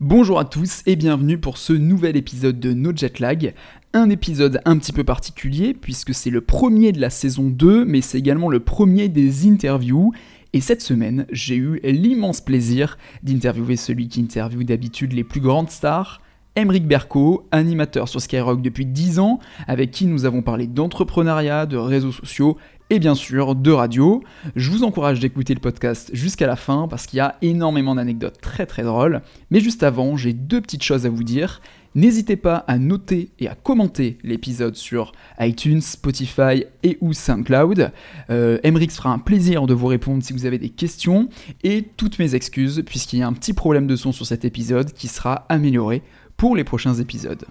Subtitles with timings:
[0.00, 3.54] Bonjour à tous et bienvenue pour ce nouvel épisode de No Jet Lag.
[3.94, 8.02] Un épisode un petit peu particulier puisque c'est le premier de la saison 2 mais
[8.02, 10.12] c'est également le premier des interviews.
[10.52, 15.70] Et cette semaine, j'ai eu l'immense plaisir d'interviewer celui qui interviewe d'habitude les plus grandes
[15.70, 16.20] stars,
[16.56, 21.78] Emric Berco, animateur sur Skyrock depuis 10 ans, avec qui nous avons parlé d'entrepreneuriat, de
[21.78, 22.58] réseaux sociaux
[22.90, 24.22] et bien sûr de radio.
[24.54, 28.40] Je vous encourage d'écouter le podcast jusqu'à la fin parce qu'il y a énormément d'anecdotes
[28.40, 29.22] très très drôles.
[29.50, 31.60] Mais juste avant, j'ai deux petites choses à vous dire.
[31.94, 37.90] N'hésitez pas à noter et à commenter l'épisode sur iTunes, Spotify et ou SoundCloud.
[38.28, 38.58] Euh,
[38.90, 41.28] fera un plaisir de vous répondre si vous avez des questions
[41.64, 44.92] et toutes mes excuses puisqu'il y a un petit problème de son sur cet épisode
[44.92, 46.02] qui sera amélioré
[46.36, 47.46] pour les prochains épisodes.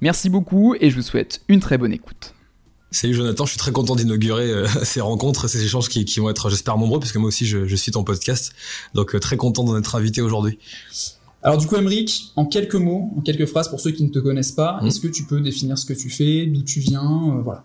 [0.00, 2.34] Merci beaucoup et je vous souhaite une très bonne écoute.
[2.92, 6.50] Salut Jonathan, je suis très content d'inaugurer euh, ces rencontres, ces échanges qui, vont être,
[6.50, 8.52] j'espère, nombreux, parce que moi aussi je, suis ton podcast.
[8.92, 10.58] Donc euh, très content d'en être invité aujourd'hui.
[11.42, 14.18] Alors du coup, Emeric, en quelques mots, en quelques phrases, pour ceux qui ne te
[14.18, 14.86] connaissent pas, mmh.
[14.86, 17.64] est-ce que tu peux définir ce que tu fais, d'où tu viens, euh, voilà.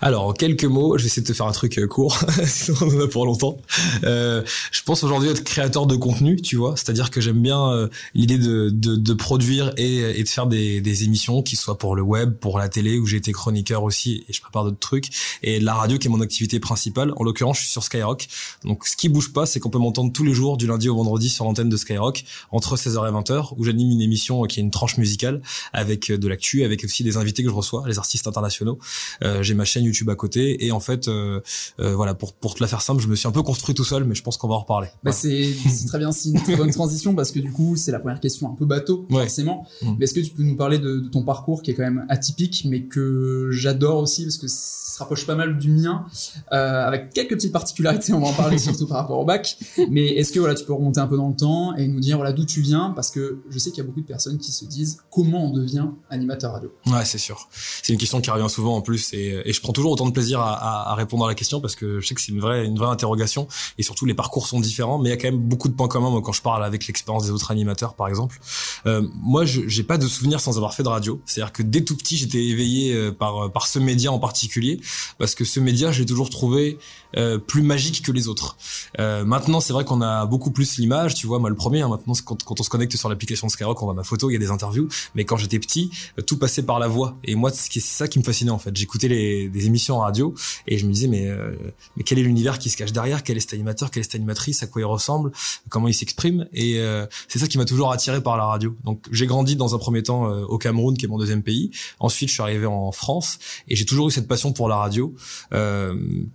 [0.00, 2.76] Alors, en quelques mots, je vais essayer de te faire un truc euh, court, sinon
[2.82, 3.56] on en a pour longtemps.
[4.04, 7.88] Euh, je pense aujourd'hui être créateur de contenu, tu vois, c'est-à-dire que j'aime bien euh,
[8.14, 11.96] l'idée de, de, de, produire et, et de faire des, des, émissions qui soient pour
[11.96, 15.08] le web, pour la télé, où j'ai été chroniqueur aussi et je prépare d'autres trucs,
[15.42, 17.12] et la radio qui est mon activité principale.
[17.16, 18.28] En l'occurrence, je suis sur Skyrock.
[18.64, 20.96] Donc, ce qui bouge pas, c'est qu'on peut m'entendre tous les jours, du lundi au
[20.96, 24.62] vendredi, sur l'antenne de Skyrock, entre 16h et 20h, où j'anime une émission qui est
[24.62, 25.40] une tranche musicale
[25.72, 28.78] avec de l'actu, avec aussi des invités que je reçois, les artistes internationaux.
[29.22, 30.64] Euh, j'ai ma chaîne YouTube à côté.
[30.64, 31.40] Et en fait euh,
[31.80, 33.84] euh, voilà pour pour te la faire simple je me suis un peu construit tout
[33.84, 34.88] seul mais je pense qu'on va en reparler.
[35.02, 35.54] Bah c'est
[35.86, 38.50] très bien c'est une très bonne transition parce que du coup c'est la première question
[38.50, 39.66] un peu bateau forcément.
[39.82, 39.94] Mm.
[39.98, 42.66] mais est-ce que tu peux nous parler de, ton parcours qui est quand même atypique
[42.68, 46.06] mais que j'adore aussi parce que ça se rapproche pas mal du mien
[46.52, 49.56] euh, avec quelques petites particularités on va en parler surtout par rapport au bac.
[49.90, 52.16] Mais est-ce que voilà tu peux remonter un peu dans le temps et nous dire
[52.16, 52.92] voilà d'où tu viens?
[52.94, 55.50] Parce que je sais qu'il y a beaucoup de personnes qui se disent comment on
[55.50, 56.72] devient animateur radio?
[56.86, 57.48] Ouais c'est sûr.
[57.82, 60.12] C'est une question qui revient souvent en plus et, et je prends toujours autant de
[60.12, 62.64] plaisir à, à, répondre à la question parce que je sais que c'est une vraie,
[62.64, 63.46] une vraie interrogation
[63.78, 65.88] et surtout les parcours sont différents, mais il y a quand même beaucoup de points
[65.88, 68.40] communs moi, quand je parle avec l'expérience des autres animateurs, par exemple.
[68.86, 71.20] Euh, moi, j'ai pas de souvenirs sans avoir fait de radio.
[71.26, 74.80] C'est-à-dire que dès tout petit, j'étais éveillé euh, par euh, par ce média en particulier
[75.18, 76.78] parce que ce média, je l'ai toujours trouvé
[77.16, 78.56] euh, plus magique que les autres.
[78.98, 81.14] Euh, maintenant, c'est vrai qu'on a beaucoup plus l'image.
[81.14, 81.82] Tu vois, moi le premier.
[81.82, 84.34] Hein, maintenant, quand, quand on se connecte sur l'application Skyrock, on voit ma photo, il
[84.34, 84.88] y a des interviews.
[85.14, 85.90] Mais quand j'étais petit,
[86.26, 87.16] tout passait par la voix.
[87.24, 88.76] Et moi, c'est ça qui me fascinait en fait.
[88.76, 90.34] J'écoutais les des émissions radio
[90.66, 91.54] et je me disais mais euh,
[91.96, 93.22] mais quel est l'univers qui se cache derrière?
[93.22, 93.90] Quel est cet animateur?
[93.90, 94.62] Quelle est cette animatrice?
[94.62, 95.32] À quoi il ressemble?
[95.68, 96.48] Comment il s'exprime?
[96.52, 98.76] Et euh, c'est ça qui m'a toujours attiré par la radio.
[98.84, 101.70] Donc j'ai grandi dans un premier temps euh, au Cameroun qui est mon deuxième pays.
[102.00, 103.38] Ensuite je suis arrivé en France
[103.68, 105.14] et j'ai toujours eu cette passion pour la radio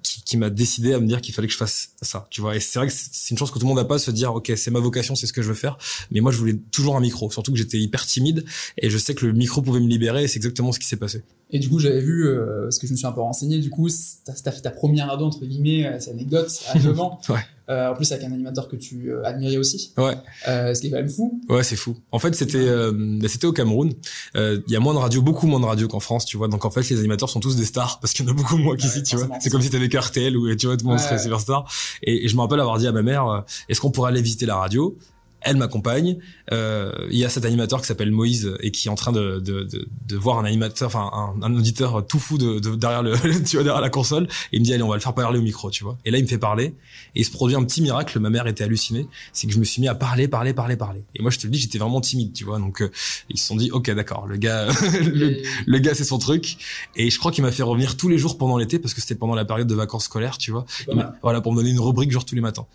[0.03, 2.55] qui, qui m'a décidé à me dire qu'il fallait que je fasse ça tu vois.
[2.55, 4.33] Et c'est vrai que c'est une chance que tout le monde n'a pas se dire
[4.33, 5.77] ok c'est ma vocation c'est ce que je veux faire.
[6.11, 8.45] Mais moi je voulais toujours un micro surtout que j'étais hyper timide
[8.77, 10.97] et je sais que le micro pouvait me libérer et c'est exactement ce qui s'est
[10.97, 13.59] passé et du coup, j'avais vu, euh, parce que je me suis un peu renseigné,
[13.59, 13.89] du coup,
[14.25, 17.19] t'as as fait ta première radio, entre guillemets, euh, c'est anecdote, à 9 ans.
[17.29, 17.39] ouais.
[17.71, 19.93] Euh, en plus, avec un animateur que tu euh, admirais aussi.
[19.97, 20.17] Ouais.
[20.47, 21.41] Euh, ce qui est quand même fou.
[21.47, 21.95] Ouais, c'est fou.
[22.11, 23.93] En fait, c'était euh, bah, c'était au Cameroun.
[24.35, 26.49] Il y a moins de radio, beaucoup moins de radio qu'en France, tu vois.
[26.49, 28.57] Donc en fait, les animateurs sont tous des stars parce qu'il y en a beaucoup
[28.57, 29.29] moins qu'ici, tu vois.
[29.39, 31.71] C'est comme si t'avais cartel ou tu vois, tout le monde serait superstar.
[32.03, 34.45] Et, et, je me rappelle avoir dit à ma mère, est-ce qu'on pourrait aller visiter
[34.45, 34.97] la radio?
[35.41, 36.17] Elle m'accompagne.
[36.51, 39.39] Euh, il y a cet animateur qui s'appelle Moïse et qui est en train de,
[39.39, 43.13] de, de, de voir un animateur, enfin un, un, auditeur tout fou de, derrière le,
[43.43, 44.27] tu vois, derrière la console.
[44.51, 45.97] Et il me dit allez, on va le faire parler au micro, tu vois.
[46.05, 46.75] Et là, il me fait parler
[47.15, 48.19] et il se produit un petit miracle.
[48.19, 51.03] Ma mère était hallucinée, c'est que je me suis mis à parler, parler, parler, parler.
[51.15, 52.59] Et moi, je te le dis, j'étais vraiment timide, tu vois.
[52.59, 52.91] Donc euh,
[53.29, 54.67] ils se sont dit ok, d'accord, le gars,
[55.65, 56.57] le, gars, c'est son truc.
[56.95, 59.15] Et je crois qu'il m'a fait revenir tous les jours pendant l'été parce que c'était
[59.15, 60.65] pendant la période de vacances scolaires, tu vois.
[61.21, 62.65] Voilà, pour me donner une rubrique genre tous les matins.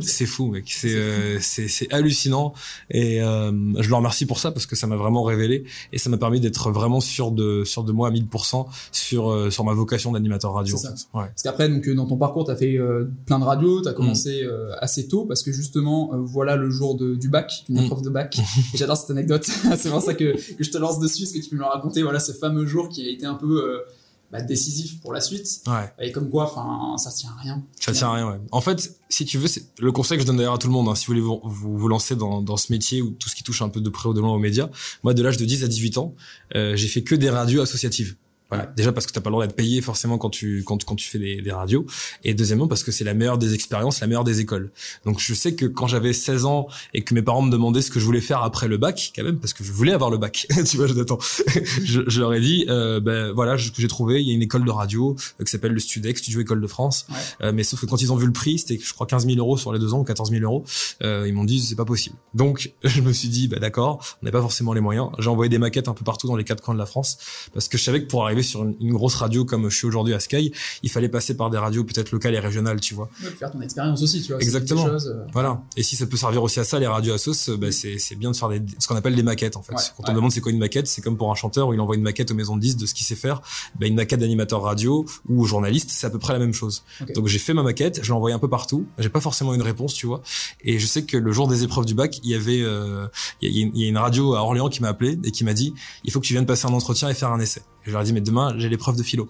[0.00, 0.64] C'est fou, mec.
[0.68, 2.54] C'est euh, c'est hallucinant
[2.90, 3.50] et euh,
[3.80, 6.40] je le remercie pour ça parce que ça m'a vraiment révélé et ça m'a permis
[6.40, 10.52] d'être vraiment sûr de sûr de moi à 1000% sur euh, sur ma vocation d'animateur
[10.52, 10.76] radio.
[10.76, 10.94] Ça.
[11.14, 11.26] Ouais.
[11.26, 12.78] Parce qu'après donc dans ton parcours, tu as fait
[13.26, 14.76] plein de radios, tu as commencé mm.
[14.80, 17.84] assez tôt parce que justement voilà le jour de, du bac, une mm.
[17.84, 18.38] épreuve de bac.
[18.74, 19.44] j'adore cette anecdote.
[19.76, 22.02] c'est pour ça que, que je te lance dessus, est-ce que tu peux me raconter
[22.02, 23.82] voilà ce fameux jour qui a été un peu
[24.30, 25.62] bah, décisif pour la suite.
[25.66, 25.92] Ouais.
[26.00, 27.62] Et comme quoi, enfin, ça tient à rien.
[27.80, 28.40] Ça tient à rien, ouais.
[28.50, 30.72] En fait, si tu veux, c'est le conseil que je donne d'ailleurs à tout le
[30.72, 33.36] monde, hein, si vous voulez vous, vous, lancer dans, dans, ce métier ou tout ce
[33.36, 34.68] qui touche un peu de près ou de loin aux médias,
[35.02, 36.14] moi, de l'âge de 10 à 18 ans,
[36.54, 38.16] euh, j'ai fait que des radios associatives
[38.54, 38.72] Voilà.
[38.76, 41.08] Déjà parce que t'as pas le droit d'être payé forcément quand tu quand, quand tu
[41.08, 41.86] fais des, des radios.
[42.22, 44.70] Et deuxièmement parce que c'est la meilleure des expériences, la meilleure des écoles.
[45.04, 47.90] Donc je sais que quand j'avais 16 ans et que mes parents me demandaient ce
[47.90, 50.18] que je voulais faire après le bac, quand même, parce que je voulais avoir le
[50.18, 50.46] bac.
[50.66, 50.94] tu vois, je,
[51.84, 54.34] je, je leur ai dit, euh, ben voilà, ce que j'ai trouvé, il y a
[54.34, 57.06] une école de radio euh, qui s'appelle le Studex, Studio École de France.
[57.42, 59.38] Euh, mais sauf que quand ils ont vu le prix, c'était je crois 15 000
[59.38, 60.64] euros sur les deux ans ou 14 000 euros,
[61.02, 62.16] euh, ils m'ont dit c'est pas possible.
[62.34, 65.08] Donc je me suis dit, bah d'accord, on n'a pas forcément les moyens.
[65.18, 67.18] J'ai envoyé des maquettes un peu partout dans les quatre coins de la France
[67.52, 70.14] parce que je savais que pour arriver sur une, grosse radio comme je suis aujourd'hui
[70.14, 70.52] à Sky,
[70.82, 73.08] il fallait passer par des radios peut-être locales et régionales, tu vois.
[73.22, 74.40] Ouais, faire ton expérience aussi, tu vois.
[74.40, 74.86] Exactement.
[75.32, 75.62] Voilà.
[75.76, 78.30] Et si ça peut servir aussi à ça, les radios à sauce, bah, c'est bien
[78.30, 79.74] de faire des, ce qu'on appelle des maquettes en fait.
[79.96, 81.96] Quand on demande c'est quoi une maquette, c'est comme pour un chanteur où il envoie
[81.96, 83.42] une maquette aux maisons de disques de ce qu'il sait faire.
[83.80, 86.84] Bah, une maquette d'animateur radio ou journaliste, c'est à peu près la même chose.
[87.14, 88.86] Donc j'ai fait ma maquette, je l'ai envoyée un peu partout.
[88.98, 90.22] J'ai pas forcément une réponse, tu vois.
[90.62, 93.06] Et je sais que le jour des épreuves du bac, il y avait, euh,
[93.40, 95.74] il y, a une radio à Orléans qui m'a appelé et qui m'a dit,
[96.04, 97.62] il faut que tu viennes passer un entretien et faire un essai.
[97.84, 99.28] Je leur ai dit, mais demain, j'ai l'épreuve de philo.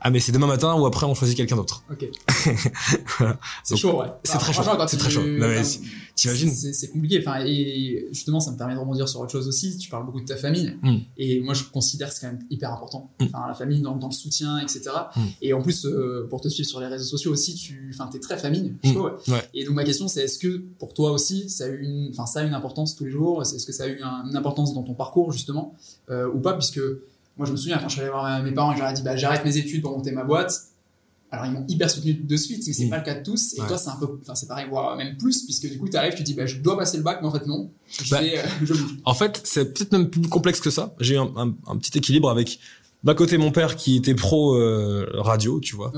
[0.00, 1.82] ah, mais c'est demain matin ou après, on choisit quelqu'un d'autre.
[1.90, 2.08] Ok.
[3.64, 4.06] C'est chaud, ouais.
[4.22, 4.62] C'est très chaud.
[4.86, 5.22] C'est très chaud.
[6.14, 7.18] T'imagines C'est compliqué.
[7.20, 9.76] Enfin, et justement, ça me permet de rebondir sur autre chose aussi.
[9.76, 10.76] Tu parles beaucoup de ta famille.
[10.82, 10.96] Mm.
[11.16, 13.10] Et moi, je considère que c'est quand même hyper important.
[13.18, 13.24] Mm.
[13.24, 14.82] Enfin, la famille dans, dans, le soutien, etc.
[15.16, 15.20] Mm.
[15.42, 18.20] Et en plus, euh, pour te suivre sur les réseaux sociaux aussi, tu, enfin, t'es
[18.20, 18.74] très famille.
[18.84, 19.42] Trouve, ouais.
[19.54, 22.26] Et donc, ma question, c'est est-ce que pour toi aussi, ça a eu une, enfin,
[22.26, 23.42] ça a une importance tous les jours?
[23.42, 25.74] Est-ce que ça a eu une importance dans ton parcours, justement,
[26.10, 26.52] euh, ou pas?
[26.52, 26.80] Puisque
[27.40, 29.16] moi, je me souviens quand je suis allé voir mes parents et j'aurais dit, bah,
[29.16, 30.60] j'arrête mes études pour monter ma boîte.
[31.30, 32.90] Alors, ils m'ont hyper soutenu de suite, mais c'est mm.
[32.90, 33.54] pas le cas de tous.
[33.54, 35.96] Et toi, c'est un peu, enfin, c'est pareil, voire même plus, puisque du coup, tu
[35.96, 37.70] arrives, tu dis, bah, je dois passer le bac, mais en fait, non.
[37.88, 38.74] Je, bah, euh, je
[39.06, 40.94] En fait, c'est peut-être même plus complexe que ça.
[41.00, 42.58] J'ai eu un, un, un, petit équilibre avec
[43.02, 45.92] d'un côté mon père qui était pro euh, radio tu vois.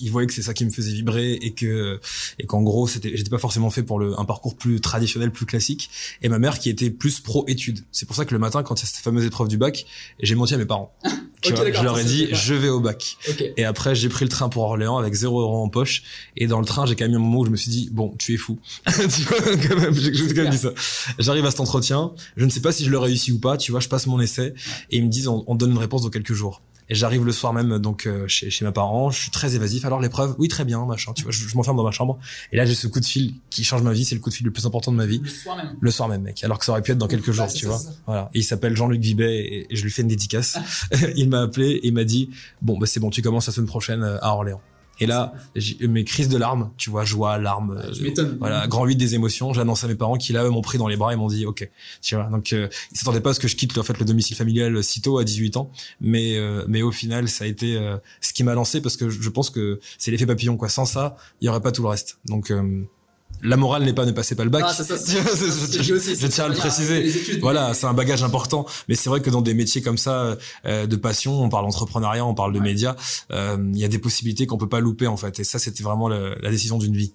[0.00, 2.00] Il, voyait que c'est ça qui me faisait vibrer et que
[2.38, 5.46] et qu'en gros c'était j'étais pas forcément fait pour le un parcours plus traditionnel plus
[5.46, 5.90] classique.
[6.22, 8.80] Et ma mère qui était plus pro études c'est pour ça que le matin quand
[8.80, 9.86] il y a cette fameuse épreuve du bac
[10.20, 10.94] j'ai menti à mes parents.
[11.42, 13.18] Tu vois, je leur ai dit je vais au bac.
[13.56, 16.02] Et après j'ai pris le train pour Orléans avec zéro euro en poche.
[16.36, 17.88] Et dans le train j'ai quand même eu un moment où je me suis dit
[17.92, 18.58] bon tu es fou.
[18.86, 20.72] Tu vois quand même j'ai quand même dit ça.
[21.18, 22.12] J'arrive à cet entretien.
[22.36, 23.58] Je ne sais pas si je le réussis ou pas.
[23.58, 24.54] Tu vois je passe mon essai.
[24.90, 26.62] Et ils me disent on, on donne une réponse dans quelques jours.
[26.88, 29.84] Et j'arrive le soir même donc euh, chez, chez mes parents, je suis très évasif.
[29.84, 31.12] Alors l'épreuve, oui très bien, machin.
[31.14, 32.18] Tu vois, je, je m'enferme dans ma chambre.
[32.52, 34.04] Et là j'ai ce coup de fil qui change ma vie.
[34.04, 35.20] C'est le coup de fil le plus important de ma vie.
[35.22, 35.76] Le soir même.
[35.80, 36.44] Le soir même, mec.
[36.44, 37.80] Alors que ça aurait pu être dans quelques jours, tu vois.
[38.06, 38.30] Voilà.
[38.34, 40.58] Et il s'appelle Jean-Luc Vibet et, je lui fais une dédicace.
[41.16, 42.30] il m'a appelé et il m'a dit
[42.62, 44.60] bon bah c'est bon, tu commences la semaine prochaine euh, à Orléans.
[44.98, 45.34] Et là,
[45.80, 47.86] mes crises de larmes, tu vois, joie, larmes, ah,
[48.18, 49.52] euh, voilà, grand vide des émotions.
[49.52, 51.68] J'annonce à mes parents qui là m'ont pris dans les bras et m'ont dit OK.
[52.02, 54.04] Tu vois, donc euh, ils s'attendaient pas à ce que je quitte en fait le
[54.04, 55.70] domicile familial si tôt à 18 ans,
[56.00, 59.10] mais euh, mais au final ça a été euh, ce qui m'a lancé parce que
[59.10, 60.68] je pense que c'est l'effet papillon quoi.
[60.68, 62.18] Sans ça, il y aurait pas tout le reste.
[62.26, 62.52] Donc
[63.42, 64.64] la morale n'est pas ne passer pas le bac.
[64.66, 67.38] Ah, ça, ça, je, je, tiens à le préciser.
[67.40, 68.66] voilà, c'est un bagage important.
[68.88, 70.36] Mais c'est vrai que dans des métiers comme ça,
[70.66, 72.96] euh, de passion, on parle d'entrepreneuriat, on parle de médias,
[73.32, 75.40] euh, il y a des possibilités qu'on peut pas louper en fait.
[75.40, 77.12] Et ça, c'était vraiment la décision d'une vie.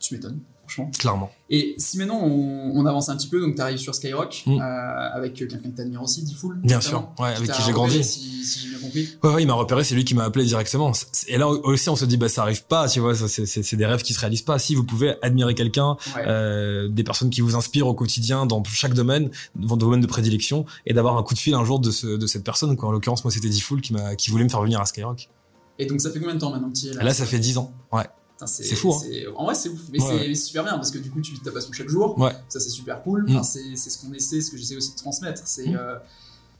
[0.00, 0.90] Tu m'étonnes franchement.
[0.98, 1.30] Clairement.
[1.50, 4.60] Et si maintenant on, on avance un petit peu, donc tu arrives sur Skyrock mm.
[4.60, 6.60] euh, avec quelqu'un que t'admires aussi, Diffoul.
[6.62, 8.04] Bien sûr, ouais, avec qui j'ai grandi.
[8.04, 9.08] Si, si j'ai bien compris.
[9.22, 10.92] Ouais, ouais, il m'a repéré, c'est lui qui m'a appelé directement.
[11.26, 14.02] Et là aussi, on se dit bah ça arrive pas, tu vois, c'est des rêves
[14.02, 14.58] qui se réalisent pas.
[14.58, 18.94] Si vous pouvez admirer quelqu'un, euh, des personnes qui vous inspirent au quotidien dans chaque
[18.94, 21.90] domaine, dans le domaine de prédilection, et d'avoir un coup de fil un jour de,
[21.90, 22.88] ce, de cette personne, quoi.
[22.88, 25.28] En l'occurrence, moi, c'était Diffoul qui m'a, qui voulait me faire venir à Skyrock.
[25.78, 27.04] Et donc ça fait combien de temps maintenant que là?
[27.04, 27.72] Là, ça fait 10 ans.
[27.92, 28.04] Ouais.
[28.46, 28.92] C'est fou.
[28.92, 29.32] Hein.
[29.36, 29.80] En vrai, c'est ouf.
[29.92, 32.18] Mais c'est super bien parce que du coup, tu vis ta passion chaque jour.
[32.18, 32.32] Ouais.
[32.48, 33.24] Ça, c'est super cool.
[33.24, 33.36] Mm.
[33.36, 35.42] Enfin, c'est ce qu'on essaie, ce que j'essaie aussi de transmettre.
[35.44, 35.76] C'est mm.
[35.76, 35.96] euh,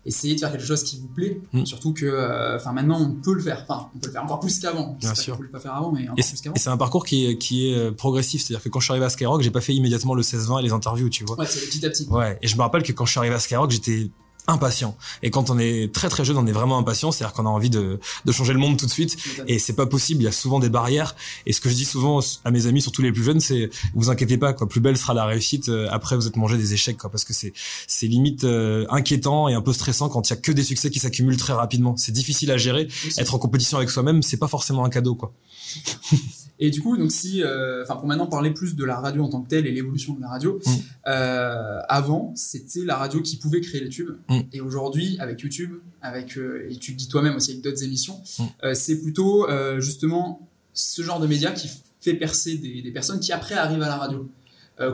[0.04, 1.40] essayer de faire quelque chose qui vous plaît.
[1.52, 1.64] Mm.
[1.66, 3.64] Surtout que, euh, maintenant, on peut le faire.
[3.68, 4.96] Enfin, on peut le faire encore plus qu'avant.
[4.98, 5.34] Bien sûr.
[5.34, 6.56] On peut pas faire avant, mais encore plus qu'avant.
[6.56, 8.42] Et c'est un parcours qui est, qui est euh, progressif.
[8.44, 10.62] C'est-à-dire que quand je suis arrivé à Skyrock, j'ai pas fait immédiatement le 16-20 et
[10.64, 11.38] les interviews, tu vois.
[11.38, 12.08] Ouais, c'est petit à petit.
[12.08, 12.38] Ouais.
[12.42, 14.10] Et je me rappelle que quand je suis arrivé à Skyrock, j'étais
[14.48, 14.96] impatient.
[15.22, 17.70] Et quand on est très très jeune, on est vraiment impatient, c'est-à-dire qu'on a envie
[17.70, 19.16] de, de changer le monde tout de suite.
[19.46, 21.14] Et c'est pas possible, il y a souvent des barrières.
[21.46, 24.10] Et ce que je dis souvent à mes amis, surtout les plus jeunes, c'est vous
[24.10, 24.68] inquiétez pas, quoi.
[24.68, 25.68] Plus belle sera la réussite.
[25.68, 27.52] Euh, après, vous êtes mangé des échecs, quoi, parce que c'est
[27.86, 30.90] c'est limite euh, inquiétant et un peu stressant quand il y a que des succès
[30.90, 31.96] qui s'accumulent très rapidement.
[31.96, 32.88] C'est difficile à gérer.
[33.18, 35.32] Être en compétition avec soi-même, c'est pas forcément un cadeau, quoi.
[36.60, 39.28] Et du coup, donc si, euh, enfin pour maintenant parler plus de la radio en
[39.28, 40.70] tant que telle et l'évolution de la radio, mm.
[41.06, 44.40] euh, avant c'était la radio qui pouvait créer les tubes, mm.
[44.52, 48.20] et aujourd'hui avec YouTube, avec euh, et tu le dis toi-même aussi avec d'autres émissions,
[48.38, 48.74] mm.
[48.74, 49.46] c'est plutôt
[49.78, 51.68] justement ce genre de média qui
[52.00, 54.28] fait percer des, des, personnes qui après arrivent à la radio.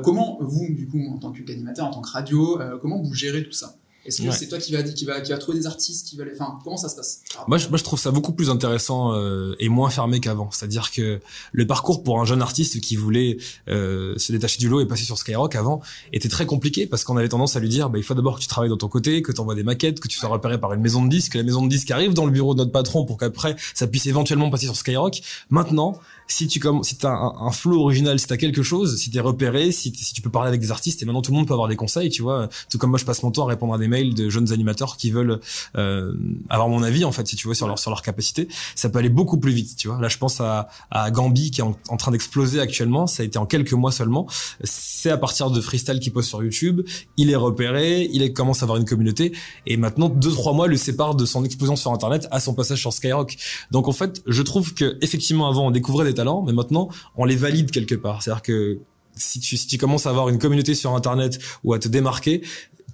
[0.03, 3.53] comment vous, du coup, en tant qu'animateur, en tant que radio, comment vous gérez tout
[3.53, 3.77] ça?
[4.07, 6.25] Est-ce que c'est toi qui va, qui, va, qui va trouver des artistes qui va
[6.25, 6.33] les...
[6.35, 7.21] Enfin, comment ça se passe?
[7.49, 10.51] Moi je, moi, je trouve ça beaucoup plus intéressant euh, et moins fermé qu'avant.
[10.51, 11.21] C'est-à-dire que
[11.53, 15.05] le parcours pour un jeune artiste qui voulait euh, se détacher du lot et passer
[15.05, 15.81] sur Skyrock avant
[16.13, 18.43] était très compliqué parce qu'on avait tendance à lui dire bah, il faut d'abord que
[18.43, 20.73] tu travailles dans ton côté, que tu envoies des maquettes, que tu sois repéré par
[20.73, 22.73] une maison de disques, que la maison de disques arrive dans le bureau de notre
[22.73, 25.23] patron pour qu'après ça puisse éventuellement passer sur Skyrock.
[25.51, 29.11] Maintenant, si tu comme si t'as un, un flow original, si t'as quelque chose, si
[29.11, 31.47] t'es repéré, si, si tu peux parler avec des artistes, et maintenant tout le monde
[31.47, 32.49] peut avoir des conseils, tu vois.
[32.71, 35.11] Tout comme moi, je passe mon temps à répondre à des de jeunes animateurs qui
[35.11, 35.41] veulent
[35.77, 36.15] euh,
[36.49, 38.49] avoir mon avis en fait, si tu veux, sur leur sur leur capacité.
[38.75, 40.01] Ça peut aller beaucoup plus vite, tu vois.
[40.01, 43.07] Là, je pense à, à Gambi qui est en, train d'exploser actuellement.
[43.07, 44.27] Ça a été en quelques mois seulement.
[44.65, 46.83] C'est à partir de freestyle qui poste sur YouTube.
[47.17, 49.33] Il est repéré, il commence à avoir une communauté,
[49.67, 52.81] et maintenant deux trois mois le séparent de son explosion sur Internet à son passage
[52.81, 53.37] sur Skyrock.
[53.71, 57.25] Donc en fait, je trouve que effectivement avant on découvrait des talents, mais maintenant on
[57.25, 58.23] les valide quelque part.
[58.23, 58.79] C'est-à-dire que
[59.17, 62.43] si tu, si tu commences à avoir une communauté sur Internet ou à te démarquer,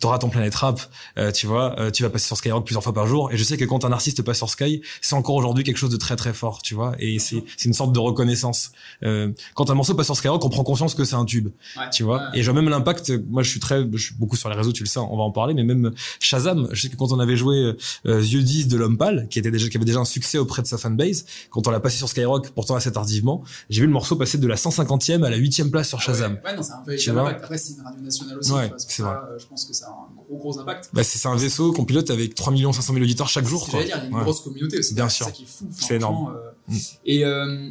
[0.01, 0.81] t'auras ton Planet Rap,
[1.19, 3.31] euh, tu vois, euh, tu vas passer sur Skyrock plusieurs fois par jour.
[3.31, 5.91] Et je sais que quand un artiste passe sur Sky, c'est encore aujourd'hui quelque chose
[5.91, 6.95] de très très fort, tu vois.
[6.99, 8.73] Et c'est c'est une sorte de reconnaissance.
[9.05, 11.51] Euh, quand un morceau passe sur Skyrock, on prend conscience que c'est un tube,
[11.93, 12.35] tu vois.
[12.35, 13.13] Et je vois même l'impact.
[13.29, 15.23] Moi, je suis très, je suis beaucoup sur les réseaux, tu le sais, on va
[15.23, 15.53] en parler.
[15.53, 17.75] Mais même Shazam, je sais que quand on avait joué
[18.07, 20.63] euh, Yeux 10 de l'homme pâle, qui était déjà, qui avait déjà un succès auprès
[20.63, 23.93] de sa fanbase, quand on l'a passé sur Skyrock, pourtant assez tardivement, j'ai vu le
[23.93, 26.39] morceau passer de la 150e à la 8e place sur Shazam.
[26.45, 28.53] Ouais, non, c'est un peu tu Après, c'est une radio nationale aussi.
[28.53, 29.17] Ouais, c'est vrai.
[29.39, 30.91] je pense que ça a un gros gros impact.
[30.93, 33.67] Bah, c'est un vaisseau qu'on pilote avec 3 500 000 auditeurs chaque jour.
[33.67, 34.95] Dire, il y a une grosse communauté aussi.
[34.95, 35.27] Bien sûr.
[35.27, 35.67] C'est ça qui est fou.
[35.73, 36.35] C'est énorme.
[36.37, 36.79] Euh, mm.
[37.07, 37.71] Et euh,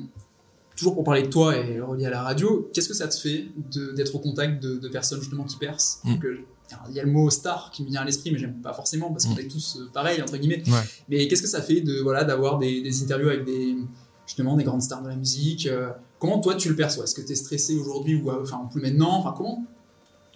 [0.76, 3.48] toujours pour parler de toi et relié à la radio, qu'est-ce que ça te fait
[3.96, 6.00] d'être au contact de, personnes justement qui percent?
[6.04, 6.16] Mm.
[6.90, 9.12] il y a le mot star qui me vient à l'esprit, mais j'aime pas forcément
[9.12, 9.40] parce qu'on mm.
[9.40, 10.64] est tous euh, pareils entre guillemets.
[11.08, 13.76] Mais qu'est-ce que ça fait de voilà d'avoir des, interviews avec des
[14.26, 15.68] justement des grandes stars de la musique
[16.20, 17.06] Comment toi tu le perçois?
[17.06, 19.20] Est-ce que tu es stressé aujourd'hui ou enfin plus maintenant?
[19.20, 19.64] Enfin comment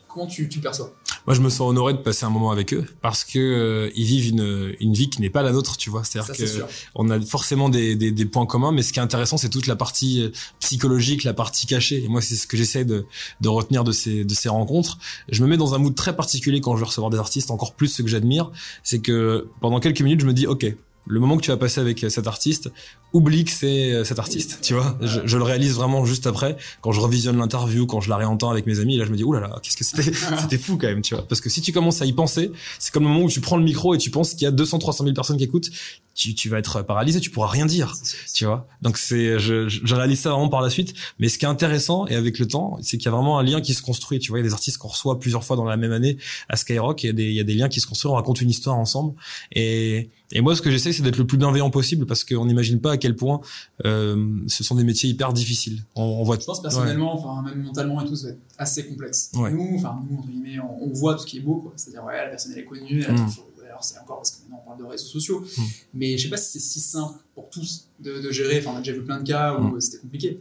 [0.07, 0.93] comment tu, tu perçois?
[1.25, 4.05] Moi je me sens honoré de passer un moment avec eux parce que euh, ils
[4.05, 6.03] vivent une, une vie qui n'est pas la nôtre tu vois.
[6.03, 6.65] C'est à dire que
[6.95, 9.67] on a forcément des, des, des, points communs mais ce qui est intéressant c'est toute
[9.67, 12.03] la partie euh, psychologique la partie cachée.
[12.03, 13.05] Et moi c'est ce que j'essaie de,
[13.41, 14.97] de retenir de ces de ces rencontres.
[15.29, 17.73] Je me mets dans un mood très particulier quand je vais recevoir des artistes encore
[17.73, 18.51] plus ce que j'admire.
[18.83, 20.75] C'est que pendant quelques minutes je me dis ok
[21.05, 22.71] le moment que tu vas passer avec cet artiste,
[23.13, 24.97] oublie que c'est euh, cet artiste, tu vois.
[25.01, 28.49] Je, je, le réalise vraiment juste après, quand je revisionne l'interview, quand je la réentends
[28.49, 30.11] avec mes amis, là je me dis, oulala, là là, qu'est-ce que c'était?
[30.41, 31.25] C'était fou quand même, tu vois.
[31.27, 33.57] Parce que si tu commences à y penser, c'est comme le moment où tu prends
[33.57, 35.69] le micro et tu penses qu'il y a 200, 300 000 personnes qui écoutent,
[36.15, 37.95] tu, tu vas être paralysé, tu pourras rien dire,
[38.33, 38.67] tu vois.
[38.81, 40.93] Donc c'est, je, je réalise ça vraiment par la suite.
[41.19, 43.43] Mais ce qui est intéressant, et avec le temps, c'est qu'il y a vraiment un
[43.43, 44.39] lien qui se construit, tu vois.
[44.39, 46.17] Il y a des artistes qu'on reçoit plusieurs fois dans la même année
[46.49, 48.11] à Skyrock, et il y a des, il y a des liens qui se construisent,
[48.11, 49.13] on raconte une histoire ensemble.
[49.53, 52.79] Et, et moi, ce que j'essaie, c'est d'être le plus bienveillant possible parce qu'on n'imagine
[52.79, 53.41] pas à quel point
[53.85, 55.83] euh, ce sont des métiers hyper difficiles.
[55.95, 56.39] On, on voit.
[56.39, 59.31] Je pense personnellement, enfin même mentalement et tout, ça va être assez complexe.
[59.33, 61.73] Nous, enfin nous, entre guillemets, on, voit tout ce qui est beau, quoi.
[61.75, 63.27] C'est-à-dire ouais, la personne elle est connue, elle mm.
[63.67, 65.61] alors c'est encore parce que maintenant on parle de réseaux sociaux, mm.
[65.95, 68.59] mais je sais pas si c'est si simple pour tous de, de gérer.
[68.59, 69.81] Enfin, on a déjà vu plein de cas où mm.
[69.81, 70.39] c'était compliqué.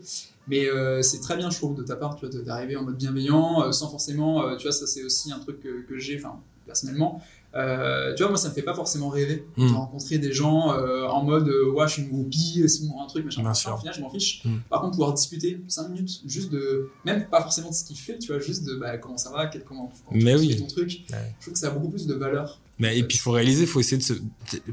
[0.48, 2.96] Mais euh, c'est très bien, je trouve, de ta part, tu vois, d'arriver en mode
[2.96, 6.16] bienveillant, euh, sans forcément, euh, tu vois, ça c'est aussi un truc que, que j'ai,
[6.16, 7.22] enfin, personnellement,
[7.54, 9.74] euh, tu vois, moi, ça me fait pas forcément rêver de hmm.
[9.74, 13.24] rencontrer des gens euh, en mode euh, ouais, je suis une groupie, c'est un truc,
[13.24, 13.42] machin.
[13.42, 13.74] Bien sûr.
[13.74, 14.42] Au final, je m'en fiche.
[14.44, 14.58] Hmm.
[14.70, 18.18] Par contre, pouvoir discuter 5 minutes, juste de, même pas forcément de ce qu'il fait,
[18.18, 20.56] tu vois, juste de bah, comment ça va, quel, comment, comment Mais oui.
[20.56, 21.02] ton truc.
[21.08, 22.58] Je trouve que ça a beaucoup plus de valeur.
[22.78, 24.14] Mais, et puis il faut réaliser, il faut essayer de se,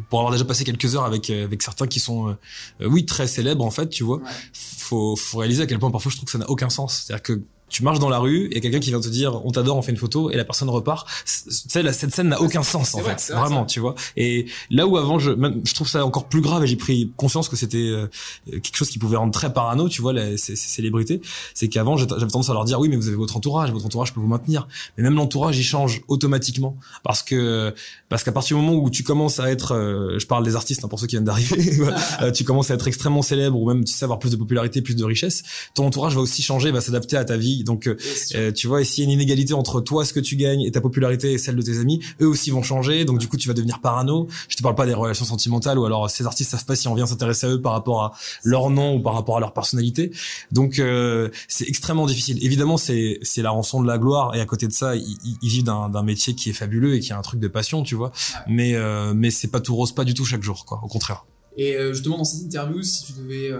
[0.10, 2.38] pour avoir déjà passé quelques heures avec avec certains qui sont,
[2.80, 4.22] oui, très célèbres en fait, tu vois.
[4.54, 7.04] Faut, faut réaliser à quel point parfois je trouve que ça n'a aucun sens.
[7.06, 9.78] C'est-à-dire que tu marches dans la rue et quelqu'un qui vient te dire on t'adore
[9.78, 11.08] on fait une photo et la personne repart.
[11.26, 13.96] Tu sais cette scène n'a aucun sens en fait vraiment tu vois.
[14.18, 15.32] Et là où avant je
[15.64, 18.08] je trouve ça encore plus grave et j'ai pris conscience que c'était euh,
[18.46, 21.22] quelque chose qui pouvait rendre très parano tu vois ces, célébrités
[21.54, 24.14] c'est qu'avant j'avais tendance à leur dire oui mais vous avez votre entourage votre entourage
[24.14, 24.68] peut vous maintenir.
[24.98, 27.74] Mais même l'entourage il change automatiquement parce que
[28.10, 30.84] parce qu'à partir du moment où tu commences à être euh, je parle des artistes
[30.84, 31.80] hein, pour ceux qui viennent d'arriver
[32.22, 34.82] euh, tu commences à être extrêmement célèbre ou même tu sais avoir plus de popularité
[34.82, 37.98] plus de richesse ton entourage va aussi changer va s'adapter à ta vie donc, euh,
[38.36, 40.72] euh, tu vois, s'il y a une inégalité entre toi, ce que tu gagnes, et
[40.72, 43.06] ta popularité et celle de tes amis, eux aussi vont changer.
[43.06, 44.28] Donc, du coup, tu vas devenir parano.
[44.48, 46.96] Je te parle pas des relations sentimentales ou alors ces artistes savent pas si on
[46.96, 48.14] vient s'intéresser à eux par rapport à
[48.44, 50.12] leur nom ou par rapport à leur personnalité.
[50.52, 52.44] Donc, euh, c'est extrêmement difficile.
[52.44, 54.36] Évidemment, c'est c'est la rançon de la gloire.
[54.36, 57.14] Et à côté de ça, ils, ils vivent d'un métier qui est fabuleux et qui
[57.14, 58.12] a un truc de passion, tu vois.
[58.48, 58.76] Mais
[59.14, 60.80] mais c'est pas tout rose, pas du tout chaque jour, quoi.
[60.84, 61.26] Au contraire.
[61.58, 63.52] Et justement, dans cette interview, si tu devais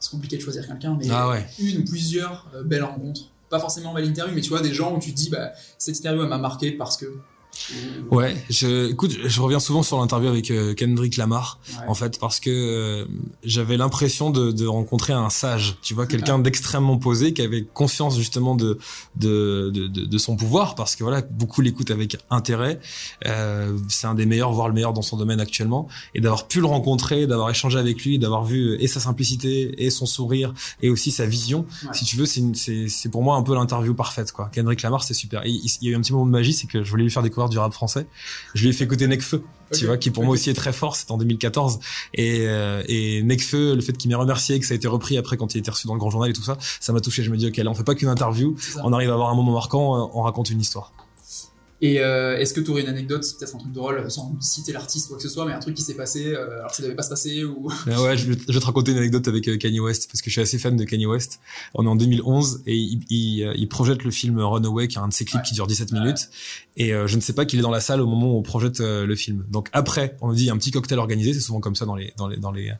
[0.00, 4.04] c'est compliqué de choisir quelqu'un, mais ah une ou plusieurs belles rencontres pas forcément mal
[4.04, 6.38] interview, mais tu vois, des gens où tu te dis, bah, cette interview, elle m'a
[6.38, 7.06] marqué parce que.
[8.10, 11.58] Ouais, je, écoute, je reviens souvent sur l'interview avec euh, Kendrick Lamar,
[11.88, 13.06] en fait, parce que euh,
[13.42, 18.16] j'avais l'impression de, de, rencontrer un sage, tu vois, quelqu'un d'extrêmement posé, qui avait conscience
[18.16, 18.78] justement de
[19.16, 22.80] de, de, de son pouvoir, parce que voilà, beaucoup l'écoutent avec intérêt.
[23.26, 26.60] Euh, c'est un des meilleurs, voire le meilleur dans son domaine actuellement, et d'avoir pu
[26.60, 30.90] le rencontrer, d'avoir échangé avec lui, d'avoir vu et sa simplicité, et son sourire, et
[30.90, 31.66] aussi sa vision.
[31.92, 32.42] Si tu veux, c'est
[32.88, 34.50] c'est pour moi un peu l'interview parfaite, quoi.
[34.52, 35.46] Kendrick Lamar, c'est super.
[35.46, 37.10] il, il y a eu un petit moment de magie, c'est que je voulais lui
[37.10, 38.06] faire découvrir du rap français.
[38.54, 40.96] Je lui ai fait écouter Necfeu, tu vois, qui pour moi aussi est très fort.
[40.96, 41.80] C'était en 2014.
[42.14, 45.36] Et, euh, et Necfeu, le fait qu'il m'ait remercié, que ça a été repris après
[45.36, 47.22] quand il était reçu dans le grand journal et tout ça, ça m'a touché.
[47.22, 48.56] Je me dis, ok, là, on fait pas qu'une interview.
[48.82, 50.92] On arrive à avoir un moment marquant, euh, on raconte une histoire.
[51.84, 55.04] Et euh, est-ce que tu aurais une anecdote, peut-être un truc drôle, sans citer l'artiste
[55.04, 56.82] ou quoi que ce soit, mais un truc qui s'est passé, euh, alors que ça
[56.82, 57.68] devait pas se passer ou...
[57.86, 60.40] ouais, je vais, te raconter une anecdote avec euh, Kanye West, parce que je suis
[60.40, 61.40] assez fan de Kanye West.
[61.74, 65.08] On est en 2011 et il, il, il projette le film Runaway, qui est un
[65.08, 66.30] de ses clips qui dure 17 minutes.
[66.78, 68.80] Et je ne sais pas qu'il est dans la salle au moment où on projette
[68.80, 69.44] le film.
[69.50, 72.14] Donc après, on nous dit un petit cocktail organisé, c'est souvent comme ça dans les
[72.16, 72.72] dans les dans les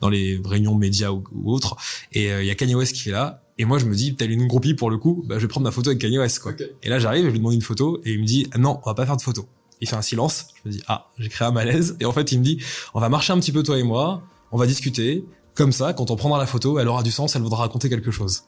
[0.00, 1.76] dans les réunions médias ou, ou autres.
[2.12, 4.26] Et il y a Kanye West qui est là et moi, je me dis, t'as
[4.26, 6.52] une groupie pour le coup, bah, je vais prendre ma photo avec Kanye West, quoi.
[6.82, 8.94] Et là, j'arrive, je lui demande une photo, et il me dit, non, on va
[8.94, 9.46] pas faire de photo.
[9.80, 10.46] Il fait un silence.
[10.54, 11.96] Je me dis, ah, j'ai créé un malaise.
[12.00, 12.62] Et en fait, il me dit,
[12.94, 15.24] on va marcher un petit peu, toi et moi, on va discuter.
[15.54, 18.10] Comme ça, quand on prendra la photo, elle aura du sens, elle voudra raconter quelque
[18.10, 18.44] chose.